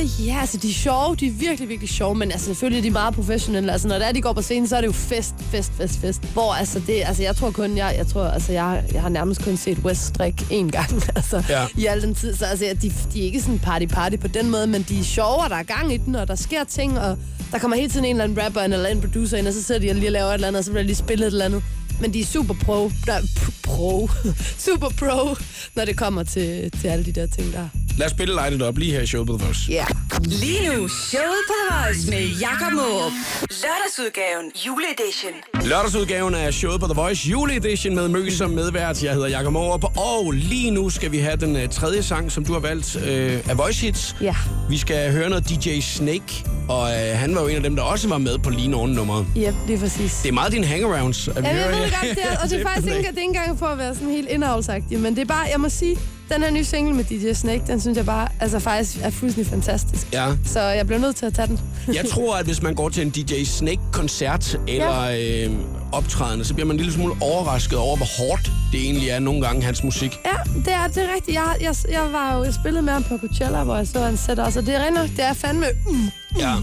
[0.01, 2.83] Øh, ja, altså de er sjove, de er virkelig, virkelig sjove, men altså selvfølgelig er
[2.83, 3.73] de meget professionelle.
[3.73, 6.01] Altså når det er, de går på scenen, så er det jo fest, fest, fest,
[6.01, 6.23] fest.
[6.33, 9.45] Hvor altså det, altså jeg tror kun, jeg, jeg tror, altså jeg, jeg har nærmest
[9.45, 11.67] kun set West Strik én gang, altså Ja.
[11.79, 12.35] i al den tid.
[12.37, 15.37] Så altså de, de er ikke sådan party-party på den måde, men de er sjove,
[15.45, 17.19] og der er gang i den, og der sker ting, og
[17.53, 19.63] der kommer hele tiden en eller anden rapper ind, eller en producer ind, og så
[19.63, 21.33] sidder de og lige og laver et eller andet, og så bliver lige spillet et
[21.33, 21.63] eller andet.
[22.01, 23.21] Men de er super pro, der,
[23.63, 24.09] pro,
[24.67, 25.37] super pro,
[25.75, 27.69] når det kommer til, til alle de der ting der.
[27.99, 29.61] Lad os spille Light It Up lige her i showet på The Voice.
[29.73, 29.85] Ja.
[30.25, 33.13] Lige nu, showet på The Voice med Jakob Morup.
[33.41, 35.33] Lørdagsudgaven juleedition.
[35.71, 39.03] Lørdagsudgaven af showet på The Voice juleedition med Mø som medvært.
[39.03, 42.45] Jeg hedder Jakob Morup, og lige nu skal vi have den uh, tredje sang, som
[42.45, 43.03] du har valgt uh,
[43.51, 44.17] af Voice Hits.
[44.21, 44.35] Ja.
[44.71, 47.83] Vi skal høre noget DJ Snake, og uh, han var jo en af dem, der
[47.83, 49.27] også var med på Lean On-nummeret.
[49.37, 50.15] Yep, lige præcis.
[50.23, 52.69] Det er meget dine hangarounds, at vi Ja, jeg godt, det er, og det er
[52.69, 55.27] faktisk ikke, det er ikke engang for at være sådan helt indavlsagtig, men det er
[55.27, 55.97] bare, jeg må sige,
[56.33, 59.51] den her nye single med DJ Snake, den synes jeg bare altså, faktisk er fuldstændig
[59.51, 60.13] fantastisk.
[60.13, 60.27] Ja.
[60.45, 61.61] Så jeg bliver nødt til at tage den.
[61.99, 65.51] Jeg tror, at hvis man går til en DJ Snake-koncert eller øh,
[65.93, 69.43] optrædende, så bliver man en lille smule overrasket over, hvor hårdt det egentlig er nogle
[69.43, 70.19] gange, hans musik.
[70.25, 71.35] Ja, det er, det er rigtigt.
[71.35, 74.17] Jeg, jeg, jeg, var jo, jeg spillede med ham på Coachella, hvor jeg så han
[74.17, 75.67] sæt også, og det er rent nok, det er fandme...
[75.87, 76.55] Mm, Ja,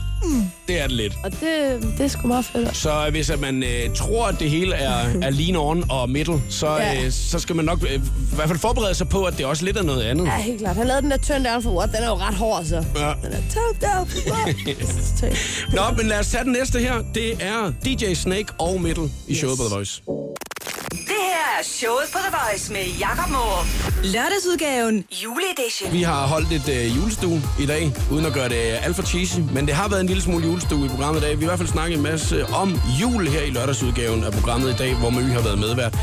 [0.68, 1.14] det er det lidt.
[1.24, 1.42] og det,
[1.98, 2.78] det er sgu meget fedt.
[2.78, 6.42] Så hvis at man øh, tror, at det hele er, er lean on og middle,
[6.50, 7.06] så, Ja.
[7.06, 8.00] øh, så skal man nok øh, i
[8.36, 10.26] hvert fald forberede sig på, at det også lidt er noget andet.
[10.26, 10.76] Ja, helt klart.
[10.76, 11.90] Han lavede den der turn down for what.
[11.90, 12.76] Den er jo ret hård, så.
[12.76, 12.82] Ja.
[13.24, 14.56] Den er turn down for what.
[15.74, 16.94] Nå, men lad os tage den næste her.
[17.16, 20.02] Det er DJ Snake og Middle i showet på The Voice.
[20.92, 23.66] Det her er showet på The Voice med Jakob Morup.
[24.04, 25.92] Lørdagsudgaven juleedition.
[25.92, 29.40] Vi har holdt et øh, julestue i dag, uden at gøre det alt for cheesy,
[29.54, 31.30] men det har været en lille smule julestue i programmet i dag.
[31.32, 34.70] Vi har i hvert fald snakket en masse om jul her i lørdagsudgaven af programmet
[34.74, 35.98] i dag, hvor Mø har været medvært.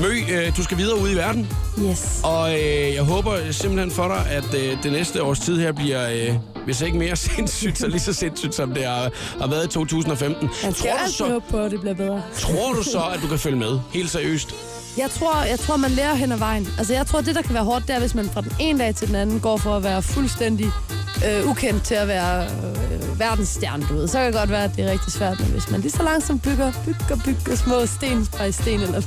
[0.00, 1.48] Mø, øh, du skal videre ud i verden,
[1.90, 2.20] Yes.
[2.24, 6.10] og øh, jeg håber simpelthen for dig, at øh, det næste års tid her bliver,
[6.10, 9.10] øh, hvis ikke mere sindssygt, så lige så sindssygt, som det har,
[9.40, 10.50] har været i 2015.
[10.64, 12.22] Man skal Tror du, så, på, at det bliver bedre.
[12.38, 13.78] tror du så, at du kan følge med?
[13.92, 14.31] Helt seriøst.
[14.98, 16.68] Jeg tror, jeg tror, man lærer hen ad vejen.
[16.78, 18.78] Altså, jeg tror, det, der kan være hårdt, det er, hvis man fra den ene
[18.78, 20.66] dag til den anden går for at være fuldstændig
[21.26, 22.81] øh, ukendt til at være øh,
[23.24, 24.08] verdensstjerne, du ved.
[24.08, 26.02] Så kan det godt være, at det er rigtig svært, men hvis man lige så
[26.02, 29.02] langsomt bygger, bygger, bygger små sten by sten, eller hvad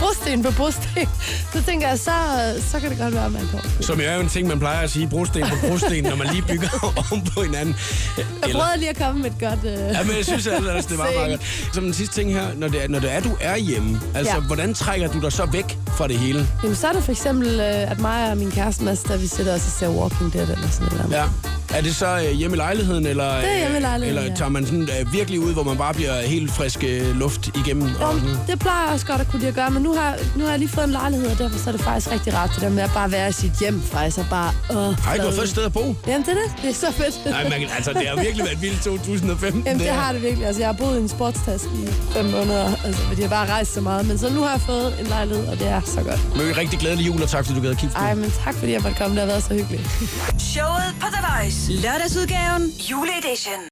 [0.00, 1.08] brosten på brosten,
[1.52, 2.10] så tænker jeg, så,
[2.70, 3.68] så kan det godt være, at man kommer.
[3.80, 6.42] Som er jo en ting, man plejer at sige, brosten på brosten, når man lige
[6.42, 6.68] bygger
[7.10, 7.76] oven på hinanden.
[8.16, 9.64] Jeg prøvede lige at komme med et godt...
[9.64, 11.68] Øh, Ja, men jeg synes ellers, det var meget godt.
[11.74, 14.34] Som den sidste ting her, når det er, når det er du er hjemme, altså,
[14.34, 14.40] Ja.
[14.40, 16.46] hvordan trækker du dig så væk fra det hele?
[16.62, 19.26] Jamen, så er det for eksempel, øh, at mig og min kæreste, Mads, der vi
[19.26, 21.12] sidder os og ser Walking Dead eller sådan noget.
[21.12, 21.24] Ja.
[21.74, 24.36] Er det så øh, hjemme i lejligheden, eller, Det er hjemme i lejligheden, eller ja.
[24.36, 27.82] tager man sådan øh, virkelig ud, hvor man bare bliver helt frisk øh, luft igennem?
[28.00, 28.36] Og, Jo, sådan?
[28.46, 30.50] det plejer jeg også godt at kunne lide at gøre, men nu har, nu har
[30.50, 32.68] jeg lige fået en lejlighed, og derfor så er det faktisk rigtig rart, det der
[32.68, 34.52] med at bare være i sit hjem, faktisk, og bare...
[34.70, 35.46] Øh, Har ikke flade du fået et ud.
[35.46, 35.94] sted at bo?
[36.06, 36.62] Jamen, det er det.
[36.62, 37.14] Det er så fedt.
[37.26, 39.62] Nej, men altså, det har virkelig været vildt 2015.
[39.66, 39.94] Jamen, det her.
[40.00, 40.46] har det virkelig.
[40.46, 43.54] Altså, jeg har boet i en sportstaske i fem måneder, altså, fordi jeg bare har
[43.54, 44.06] rejst så meget.
[44.06, 46.36] Men så nu har jeg fået en lejlighed, og det er så godt.
[46.36, 48.72] Mø, rigtig glædelig jul, og tak fordi du gad at kigge Ej, men tak fordi
[48.72, 49.14] jeg måtte komme.
[49.16, 49.82] Det har været så hyggeligt.
[50.38, 51.57] Showet på The Voice.
[51.66, 53.60] Lørdagsudgaven juleedition.